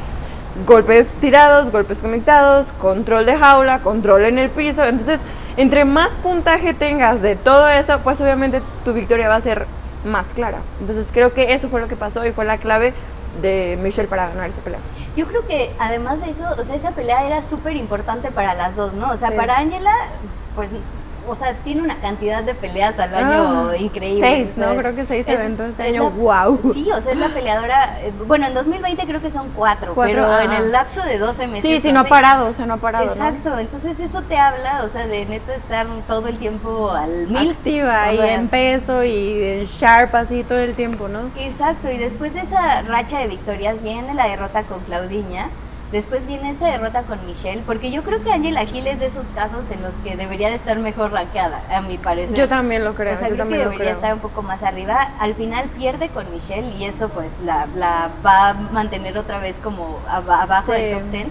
Golpes 0.66 1.14
tirados, 1.22 1.72
golpes 1.72 2.02
conectados, 2.02 2.66
control 2.82 3.28
de 3.28 3.36
jaula, 3.38 3.80
control 3.80 4.26
en 4.26 4.40
el 4.40 4.50
piso. 4.50 4.84
Entonces, 4.84 5.20
entre 5.58 5.86
más 5.86 6.10
puntaje 6.24 6.74
tengas 6.74 7.22
de 7.22 7.36
todo 7.36 7.70
eso, 7.70 8.00
pues 8.04 8.20
obviamente 8.20 8.62
tu 8.84 8.94
victoria 8.94 9.30
va 9.30 9.36
a 9.36 9.42
ser 9.42 9.68
más 10.06 10.28
clara. 10.34 10.58
Entonces, 10.80 11.10
creo 11.14 11.34
que 11.34 11.54
eso 11.54 11.70
fue 11.70 11.82
lo 11.82 11.88
que 11.88 11.98
pasó 11.98 12.26
y 12.26 12.32
fue 12.32 12.46
la 12.46 12.58
clave 12.58 12.94
de 13.44 13.78
Michelle 13.84 14.08
para 14.08 14.30
ganar 14.30 14.50
esa 14.50 14.62
pelea. 14.62 14.80
Yo 15.16 15.28
creo 15.28 15.46
que 15.46 15.72
además 15.78 16.20
de 16.22 16.32
eso, 16.32 16.44
o 16.58 16.64
sea, 16.64 16.76
esa 16.76 16.92
pelea 16.92 17.28
era 17.28 17.44
súper 17.44 17.76
importante 17.76 18.32
para 18.32 18.56
las 18.56 18.76
dos, 18.76 18.94
¿no? 18.94 19.12
O 19.12 19.18
sea, 19.18 19.30
Sí. 19.30 19.36
para 19.36 19.58
Angela, 19.60 19.94
pues, 20.56 20.70
o 21.28 21.36
sea, 21.36 21.54
tiene 21.64 21.84
una 21.84 21.96
cantidad 21.98 22.42
de 22.42 22.56
peleas 22.56 22.98
al 22.98 23.14
año 23.14 23.70
Ah, 23.70 23.78
increíble. 23.78 24.20
seis, 24.20 24.58
¿no? 24.58 24.76
Creo 24.76 24.96
que 24.96 25.06
seis 25.06 25.28
es- 25.28 25.36
eventos 25.40 25.70
este 25.70 25.84
es 25.84 25.90
año. 25.90 26.06
la- 26.06 26.10
¡Guau! 26.10 26.60
Sí, 26.74 26.90
o 26.92 27.00
sea, 27.02 27.12
es 27.12 27.20
la 27.20 27.28
peleadora, 27.30 28.00
eh, 28.02 28.12
bueno, 28.26 28.48
en 28.48 28.56
2020 28.56 29.04
creo 29.06 29.22
que 29.22 29.30
son 29.30 29.48
cuatro, 29.56 29.94
Cuatro, 29.94 30.16
pero 30.16 30.40
en 30.40 30.50
ajá. 30.50 30.58
el 30.58 30.72
lapso 30.72 31.04
de 31.04 31.20
12 31.20 31.46
meses. 31.46 31.62
Sí, 31.70 31.80
sí, 31.82 31.92
no 31.92 32.00
ha 32.00 32.04
parado, 32.06 32.48
o 32.48 32.54
sea, 32.54 32.66
no 32.66 32.76
ha 32.76 32.78
parado. 32.78 33.06
¿no? 33.06 33.12
Exacto, 33.12 33.60
entonces 33.60 34.00
eso 34.00 34.24
te 34.24 34.38
habla, 34.40 34.82
o 34.84 34.88
sea, 34.88 35.06
de 35.06 35.26
neta 35.28 35.54
estar 35.54 35.86
todo 36.08 36.28
el 36.30 36.38
tiempo 36.40 36.90
al 36.90 37.28
mil. 37.28 37.52
activa 37.52 38.06
O 38.10 38.14
y 38.14 38.18
sea, 38.18 38.34
en 38.34 38.48
peso 38.48 39.04
y 39.04 39.44
en 39.44 39.66
sharp 39.66 40.16
así 40.16 40.44
todo 40.44 40.58
el 40.58 40.74
tiempo, 40.74 41.10
¿no? 41.10 41.20
Exacto, 41.38 41.92
y 41.92 41.98
después 41.98 42.34
de 42.34 42.40
esa 42.42 42.82
racha 42.84 43.20
de 43.20 43.28
victorias 43.28 43.84
viene 43.84 44.16
la 44.16 44.26
derrota 44.28 44.64
con 44.64 44.80
Claudiña, 44.80 45.46
después 45.92 46.26
viene 46.28 46.52
esta 46.52 46.68
derrota 46.68 47.04
con 47.04 47.24
Michelle, 47.26 47.62
porque 47.66 47.92
yo 47.92 48.04
creo 48.04 48.22
que 48.24 48.32
Angela 48.32 48.66
Gil 48.66 48.86
es 48.88 49.00
de 49.00 49.08
esos 49.08 49.26
casos 49.36 49.70
en 49.72 49.82
los 49.82 49.94
que 50.04 50.16
debería 50.16 50.50
de 50.50 50.56
estar 50.56 50.78
mejor 50.78 51.12
rankeada, 51.12 51.62
a 51.72 51.82
mi 51.82 51.98
parecer. 51.98 52.36
Yo 52.36 52.48
también 52.48 52.84
lo 52.84 52.94
creo, 52.94 53.16
o 53.16 53.18
sea, 53.18 53.28
yo 53.30 53.36
creo 53.36 53.48
que 53.48 53.52
también 53.56 53.62
debería 53.64 53.86
creo. 53.86 53.96
estar 53.96 54.14
un 54.14 54.20
poco 54.20 54.42
más 54.44 54.64
arriba. 54.64 55.10
Al 55.20 55.34
final 55.36 55.66
pierde 55.78 56.10
con 56.10 56.30
Michelle 56.32 56.68
y 56.78 56.86
eso 56.86 57.10
pues 57.10 57.34
la, 57.44 57.68
la 57.76 58.10
va 58.26 58.50
a 58.50 58.54
mantener 58.54 59.18
otra 59.18 59.40
vez 59.40 59.56
como 59.64 60.00
aba- 60.10 60.44
abajo 60.44 60.74
Sí. 60.74 60.80
del 60.82 61.00
top 61.00 61.12
10. 61.12 61.28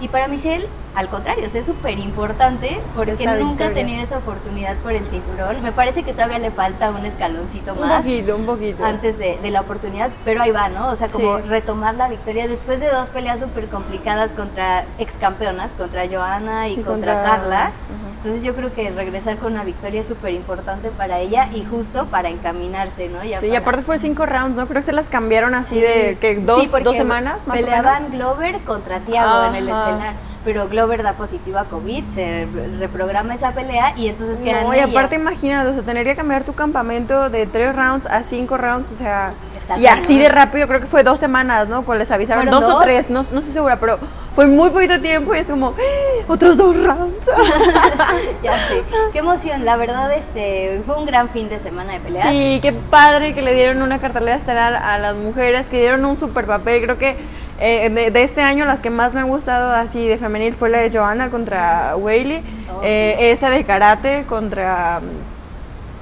Y 0.00 0.06
para 0.08 0.28
Michelle, 0.28 0.66
al 0.94 1.08
contrario, 1.08 1.46
o 1.46 1.50
sea, 1.50 1.60
es 1.60 1.66
súper 1.66 1.98
importante 1.98 2.80
porque 2.94 3.26
nunca 3.40 3.66
ha 3.66 3.70
tenido 3.70 4.00
esa 4.02 4.18
oportunidad 4.18 4.76
por 4.76 4.92
el 4.92 5.04
cinturón. 5.06 5.60
Me 5.62 5.72
parece 5.72 6.04
que 6.04 6.12
todavía 6.12 6.38
le 6.38 6.50
falta 6.52 6.90
un 6.90 7.04
escaloncito 7.04 7.72
Un 7.74 7.80
más 7.80 8.02
poquito, 8.02 8.36
un 8.36 8.46
poquito. 8.46 8.84
antes 8.84 9.18
de, 9.18 9.38
de 9.42 9.50
la 9.50 9.60
oportunidad, 9.62 10.10
pero 10.24 10.40
ahí 10.42 10.52
va, 10.52 10.68
¿no? 10.68 10.88
O 10.90 10.94
sea, 10.94 11.08
como 11.08 11.38
Sí. 11.38 11.44
retomar 11.48 11.94
la 11.96 12.08
victoria 12.08 12.46
después 12.46 12.78
de 12.78 12.88
dos 12.90 13.08
peleas 13.08 13.40
súper 13.40 13.66
complicadas 13.68 14.30
contra 14.30 14.84
ex 14.98 15.14
campeonas, 15.14 15.70
contra 15.76 16.06
Joana 16.08 16.68
y, 16.68 16.74
Y 16.74 16.76
contra, 16.76 16.92
contra- 17.14 17.22
Carla. 17.22 17.70
Entonces 18.18 18.42
yo 18.42 18.52
creo 18.52 18.74
que 18.74 18.90
regresar 18.90 19.36
con 19.36 19.52
una 19.52 19.62
victoria 19.62 20.00
es 20.00 20.08
súper 20.08 20.32
importante 20.34 20.90
para 20.90 21.20
ella 21.20 21.48
y 21.54 21.64
justo 21.64 22.06
para 22.06 22.28
encaminarse, 22.28 23.08
¿no? 23.08 23.22
Ya 23.22 23.38
Sí, 23.38 23.46
y 23.46 23.54
aparte 23.54 23.82
fue 23.82 24.00
cinco 24.00 24.26
rounds, 24.26 24.56
¿no? 24.56 24.66
Creo 24.66 24.80
que 24.80 24.86
se 24.86 24.92
las 24.92 25.08
cambiaron 25.08 25.54
así 25.54 25.80
de 25.80 26.18
que 26.20 26.34
dos, 26.34 26.62
Sí, 26.62 26.70
dos 26.82 26.96
semanas 26.96 27.46
más 27.46 27.58
o 27.58 27.60
Peleaban 27.60 28.10
menos. 28.10 28.18
Glover 28.18 28.58
contra 28.62 28.98
Tiago 28.98 29.44
en 29.44 29.54
el 29.54 29.68
estelar, 29.68 30.14
pero 30.44 30.68
Glover 30.68 31.04
da 31.04 31.12
positivo 31.12 31.58
a 31.58 31.64
COVID, 31.66 32.04
se 32.12 32.48
reprograma 32.80 33.34
esa 33.34 33.52
pelea 33.52 33.92
y 33.96 34.08
entonces 34.08 34.40
quedan 34.40 34.64
No, 34.64 34.74
y 34.74 34.80
aparte 34.80 35.14
imagínate, 35.14 35.70
o 35.70 35.74
sea, 35.74 35.82
tener 35.82 36.04
que 36.04 36.16
cambiar 36.16 36.42
tu 36.42 36.54
campamento 36.54 37.30
de 37.30 37.46
tres 37.46 37.76
rounds 37.76 38.06
a 38.06 38.24
cinco 38.24 38.56
rounds, 38.56 38.90
o 38.90 38.96
sea, 38.96 39.30
Está 39.60 39.78
y 39.78 39.86
así 39.86 40.18
de 40.18 40.28
rápido, 40.28 40.66
creo 40.66 40.80
que 40.80 40.86
fue 40.86 41.04
dos 41.04 41.18
semanas, 41.18 41.68
¿no? 41.68 41.82
Pues 41.82 42.00
les 42.00 42.10
avisaron 42.10 42.44
¿Fueron 42.48 42.62
dos, 42.62 42.74
o 42.74 42.80
tres, 42.80 43.10
no, 43.10 43.24
no 43.30 43.38
estoy 43.38 43.52
segura, 43.52 43.76
pero 43.76 43.98
fue 44.38 44.46
muy 44.46 44.70
poquito 44.70 45.00
tiempo 45.00 45.34
y 45.34 45.38
es 45.38 45.48
como, 45.48 45.70
¡Ah! 45.76 46.24
otros 46.28 46.56
dos 46.56 46.76
rounds. 46.84 47.26
ya 48.42 48.68
sé. 48.68 48.84
Qué 49.12 49.18
emoción, 49.18 49.64
la 49.64 49.76
verdad 49.76 50.12
este 50.12 50.80
fue 50.86 50.96
un 50.96 51.06
gran 51.06 51.28
fin 51.28 51.48
de 51.48 51.58
semana 51.58 51.94
de 51.94 51.98
peleas. 51.98 52.28
Sí, 52.28 52.60
qué 52.62 52.72
padre 52.72 53.34
que 53.34 53.42
le 53.42 53.52
dieron 53.52 53.82
una 53.82 53.98
cartelera 53.98 54.36
estelar 54.36 54.74
a 54.76 54.96
las 54.98 55.16
mujeres, 55.16 55.66
que 55.66 55.80
dieron 55.80 56.04
un 56.04 56.16
super 56.16 56.46
papel. 56.46 56.82
Creo 56.84 56.96
que 56.98 57.16
eh, 57.58 57.90
de, 57.90 58.12
de 58.12 58.22
este 58.22 58.40
año 58.40 58.64
las 58.64 58.78
que 58.78 58.90
más 58.90 59.12
me 59.12 59.18
han 59.18 59.28
gustado 59.28 59.74
así 59.74 60.06
de 60.06 60.18
femenil 60.18 60.54
fue 60.54 60.68
la 60.68 60.78
de 60.78 60.90
Joanna 60.96 61.30
contra 61.30 61.96
Whaley, 61.96 62.40
Oh, 62.72 62.80
eh, 62.84 63.32
esa 63.32 63.50
de 63.50 63.64
karate 63.64 64.22
contra... 64.28 65.00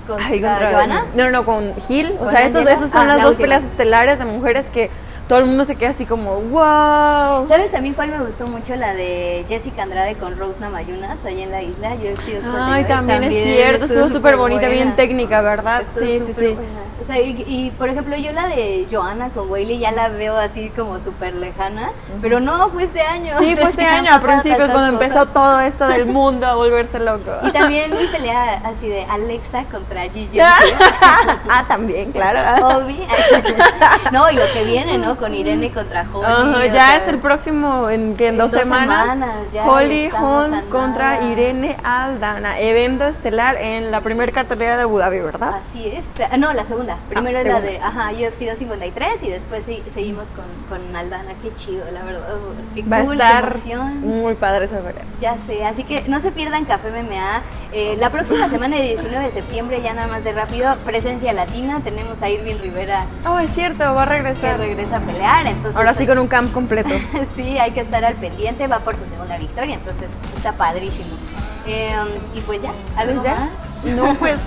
Contra 0.06 0.26
ay, 0.26 0.42
contra- 0.42 0.72
Joana. 0.72 1.04
No, 1.14 1.30
no, 1.30 1.44
con 1.46 1.74
Gil. 1.88 2.12
O 2.16 2.24
¿Con 2.24 2.28
sea, 2.30 2.42
esas, 2.44 2.64
son 2.90 2.90
Ah, 2.92 3.04
las 3.06 3.16
la 3.16 3.22
dos 3.22 3.30
última. 3.30 3.44
peleas 3.44 3.64
estelares 3.64 4.18
de 4.18 4.26
mujeres 4.26 4.66
que 4.66 4.90
todo 5.28 5.40
el 5.40 5.46
mundo 5.46 5.64
se 5.64 5.74
queda 5.76 5.90
así 5.90 6.06
como, 6.06 6.36
wow. 6.36 7.48
¿Sabes 7.48 7.70
también 7.72 7.94
cuál 7.94 8.10
me 8.10 8.18
gustó 8.18 8.46
mucho? 8.46 8.76
La 8.76 8.94
de 8.94 9.44
Jessica 9.48 9.82
Andrade 9.82 10.14
con 10.14 10.38
Rose 10.38 10.60
Namayunas 10.60 11.24
ahí 11.24 11.42
en 11.42 11.50
la 11.50 11.62
isla. 11.62 11.94
Yo 11.96 12.10
he 12.10 12.16
sido 12.16 12.42
Ay, 12.56 12.84
también, 12.84 13.24
es 13.24 13.32
cierto, 13.32 13.84
estuvo 13.86 14.08
súper 14.08 14.36
bonita, 14.36 14.68
bien 14.68 14.94
técnica, 14.94 15.40
¿verdad? 15.40 15.82
Estuvo 15.82 16.06
Sí, 16.06 16.20
sí, 16.26 16.32
sí. 16.32 16.46
buena. 16.54 16.86
O 17.00 17.04
sea, 17.06 17.20
y, 17.20 17.44
y, 17.46 17.70
por 17.78 17.88
ejemplo, 17.88 18.16
yo 18.16 18.32
la 18.32 18.48
de 18.48 18.84
Joana 18.90 19.28
con 19.28 19.48
Wayley 19.48 19.78
ya 19.78 19.92
la 19.92 20.08
veo 20.08 20.36
así 20.36 20.70
como 20.74 20.98
súper 20.98 21.34
lejana, 21.34 21.90
pero 22.20 22.40
no, 22.40 22.68
fue 22.70 22.84
este 22.84 23.00
año. 23.00 23.32
Sí, 23.38 23.44
fue 23.54 23.64
es 23.64 23.68
este 23.70 23.84
año, 23.84 24.12
a 24.12 24.18
principios, 24.20 24.70
cuando 24.70 24.92
cosas. 24.98 25.16
empezó 25.16 25.26
todo 25.26 25.60
esto 25.60 25.86
del 25.86 26.06
mundo 26.06 26.46
a 26.46 26.54
volverse 26.54 26.98
loco. 26.98 27.30
Y 27.44 27.50
también 27.52 27.96
mi 27.96 28.06
pelea 28.06 28.60
así 28.64 28.88
de 28.88 29.04
Alexa 29.04 29.64
contra 29.70 30.02
Gigi. 30.08 30.40
ah, 30.40 31.64
también, 31.68 32.10
claro. 32.10 32.78
Obi. 32.78 32.98
no, 34.10 34.28
y 34.30 34.34
lo 34.34 34.42
que 34.52 34.64
viene, 34.64 34.98
¿no? 34.98 35.15
Con 35.18 35.34
Irene 35.34 35.70
contra 35.72 36.02
Holly. 36.02 36.54
O 36.54 36.64
ya 36.66 36.72
sea, 36.72 36.96
es 36.98 37.08
el 37.08 37.18
próximo, 37.18 37.88
en, 37.90 38.16
que 38.16 38.28
en 38.28 38.34
en 38.34 38.38
dos, 38.38 38.52
dos 38.52 38.60
semanas, 38.62 39.02
semanas, 39.10 39.52
ya 39.52 39.64
Holly 39.66 40.10
Holm 40.10 40.60
contra. 40.70 41.22
Irene 41.22 41.76
Aldana, 41.82 42.58
evento 42.60 43.04
estelar 43.06 43.56
en 43.56 43.90
la 43.90 44.00
primera 44.00 44.30
cartelera 44.32 44.76
de 44.76 44.82
Abu 44.82 44.98
Dhabi, 44.98 45.20
¿verdad? 45.20 45.54
Así 45.68 45.86
es. 45.88 46.04
Ah, 46.30 46.36
No, 46.36 46.52
la 46.52 46.64
segunda. 46.64 46.96
Primero 47.08 47.38
Ah, 47.38 47.40
es 47.40 47.46
la 47.46 47.60
de 47.60 47.78
ajá, 47.78 48.10
UFC 48.12 48.46
253 48.46 49.22
y 49.22 49.28
después 49.30 49.64
se- 49.64 49.82
seguimos 49.94 50.28
con, 50.30 50.44
con 50.68 50.94
Aldana. 50.96 51.32
Qué 51.42 51.54
chido, 51.56 51.84
la 51.92 52.02
verdad. 52.02 52.26
Qué 52.74 52.82
Va 52.82 52.98
a 52.98 53.04
cool, 53.04 53.16
qué 53.16 53.72
emoción. 53.72 54.00
muy 54.00 54.34
padre 54.34 54.66
esa 54.66 54.78
pelea. 54.78 55.02
Ya 55.20 55.36
sé, 55.46 55.64
así 55.64 55.84
que 55.84 56.02
no 56.08 56.20
se 56.20 56.30
pierdan 56.30 56.64
Café 56.66 56.88
MMA. 56.90 57.40
Eh, 57.78 57.94
la 58.00 58.08
próxima 58.08 58.48
semana, 58.48 58.78
el 58.78 58.88
19 58.88 59.26
de 59.26 59.32
septiembre, 59.32 59.82
ya 59.82 59.92
nada 59.92 60.06
más 60.06 60.24
de 60.24 60.32
rápido, 60.32 60.74
presencia 60.86 61.34
latina. 61.34 61.78
Tenemos 61.84 62.22
a 62.22 62.30
Irving 62.30 62.56
Rivera 62.62 63.04
Oh, 63.26 63.38
es 63.38 63.50
cierto, 63.50 63.84
va 63.84 64.04
a 64.04 64.06
que 64.06 64.12
regresar. 64.14 64.58
regresa 64.58 64.96
a 64.96 65.00
pelear. 65.00 65.46
Entonces, 65.46 65.76
Ahora 65.76 65.92
sí 65.92 66.06
con 66.06 66.16
un 66.18 66.26
camp 66.26 66.54
completo. 66.54 66.88
sí, 67.36 67.58
hay 67.58 67.72
que 67.72 67.80
estar 67.80 68.02
al 68.02 68.14
pendiente. 68.14 68.66
Va 68.66 68.78
por 68.78 68.96
su 68.96 69.04
segunda 69.04 69.36
victoria, 69.36 69.74
entonces 69.74 70.08
está 70.34 70.52
padrísimo. 70.52 71.16
Eh, 71.66 71.96
y 72.34 72.40
pues 72.42 72.62
ya, 72.62 72.70
¿algo 72.96 73.22
ya. 73.22 73.34
más? 73.34 73.84
No, 73.84 74.14
pues 74.18 74.38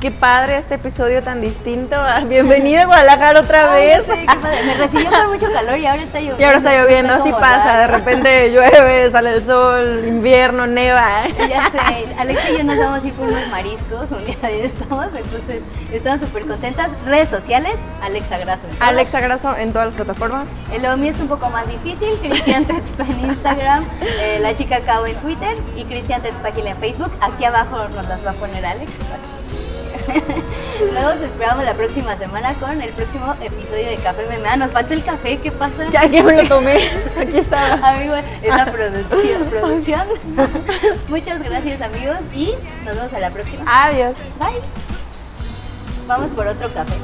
qué 0.00 0.10
padre 0.10 0.58
este 0.58 0.74
episodio 0.76 1.22
tan 1.22 1.40
distinto. 1.40 1.96
Ah, 1.98 2.20
Bienvenida 2.26 2.82
a 2.82 2.86
Guadalajara 2.86 3.40
otra 3.40 3.72
Ay, 3.72 3.86
vez. 3.88 4.06
padre. 4.06 4.64
Me 4.64 4.74
recibió 4.74 5.10
con 5.10 5.32
mucho 5.32 5.52
calor 5.52 5.76
y 5.78 5.86
ahora 5.86 6.02
está 6.02 6.18
lloviendo. 6.20 6.40
Y 6.40 6.44
ahora 6.44 6.58
está 6.58 6.80
lloviendo, 6.82 7.14
así 7.14 7.30
pasa, 7.32 7.78
de 7.80 7.86
repente 7.88 8.50
llueve, 8.52 9.10
sale 9.10 9.32
el 9.32 9.44
sol, 9.44 10.04
invierno, 10.06 10.66
neva. 10.66 11.26
Ya 11.48 11.70
sé, 11.70 12.06
Alexa 12.18 12.50
y 12.50 12.58
yo 12.58 12.64
nos 12.64 12.78
vamos 12.78 13.02
a 13.02 13.06
ir 13.06 13.12
por 13.14 13.28
unos 13.28 13.46
mariscos, 13.48 14.10
un 14.12 14.24
día 14.24 14.36
de 14.42 14.66
estamos, 14.66 15.06
entonces 15.06 15.62
estamos 15.92 16.20
súper 16.20 16.46
contentas. 16.46 16.90
Redes 17.06 17.28
sociales, 17.28 17.74
Alexa 18.02 18.38
todas. 18.38 18.66
Alexa 18.80 19.20
Grasso 19.20 19.56
en 19.56 19.72
todas 19.72 19.86
las 19.88 19.94
plataformas. 19.96 20.46
Eh, 20.72 20.78
Lo 20.80 20.96
mío 20.96 21.10
es 21.12 21.18
un 21.20 21.28
poco 21.28 21.48
más 21.50 21.66
difícil, 21.68 22.10
Cristian 22.20 22.64
Tetzpa 22.64 23.04
en 23.04 23.30
Instagram, 23.30 23.84
eh, 24.02 24.38
la 24.40 24.54
chica 24.56 24.80
Cao 24.80 25.06
en 25.06 25.16
Twitter 25.16 25.56
y 25.76 25.84
Cristian 25.84 26.22
Tetzpagil 26.22 26.67
Facebook. 26.74 27.10
Aquí 27.20 27.44
abajo 27.44 27.88
nos 27.88 28.06
las 28.06 28.24
va 28.24 28.30
a 28.30 28.34
poner 28.34 28.64
Alex. 28.64 28.90
Luego 30.92 31.08
os 31.10 31.20
esperamos 31.20 31.64
la 31.64 31.74
próxima 31.74 32.16
semana 32.16 32.54
con 32.54 32.80
el 32.80 32.90
próximo 32.90 33.34
episodio 33.42 33.88
de 33.88 33.96
Café 33.96 34.24
MMA. 34.26 34.56
Nos 34.56 34.72
falta 34.72 34.94
el 34.94 35.04
café, 35.04 35.38
¿qué 35.38 35.50
pasa? 35.50 35.88
Ya 35.90 36.04
es 36.04 36.10
que 36.10 36.22
me 36.22 36.42
lo 36.42 36.48
tomé. 36.48 36.90
Aquí 37.20 37.38
está. 37.38 37.74
Amigo, 37.74 38.14
esa 38.42 38.64
producción. 38.66 39.44
producción. 39.50 40.02
Muchas 41.08 41.42
gracias 41.42 41.80
amigos 41.80 42.18
y 42.34 42.54
nos 42.84 42.94
vemos 42.94 43.12
a 43.12 43.20
la 43.20 43.30
próxima. 43.30 43.64
Adiós. 43.66 44.16
Bye. 44.38 44.60
Vamos 46.06 46.30
por 46.30 46.46
otro 46.46 46.72
café. 46.72 46.94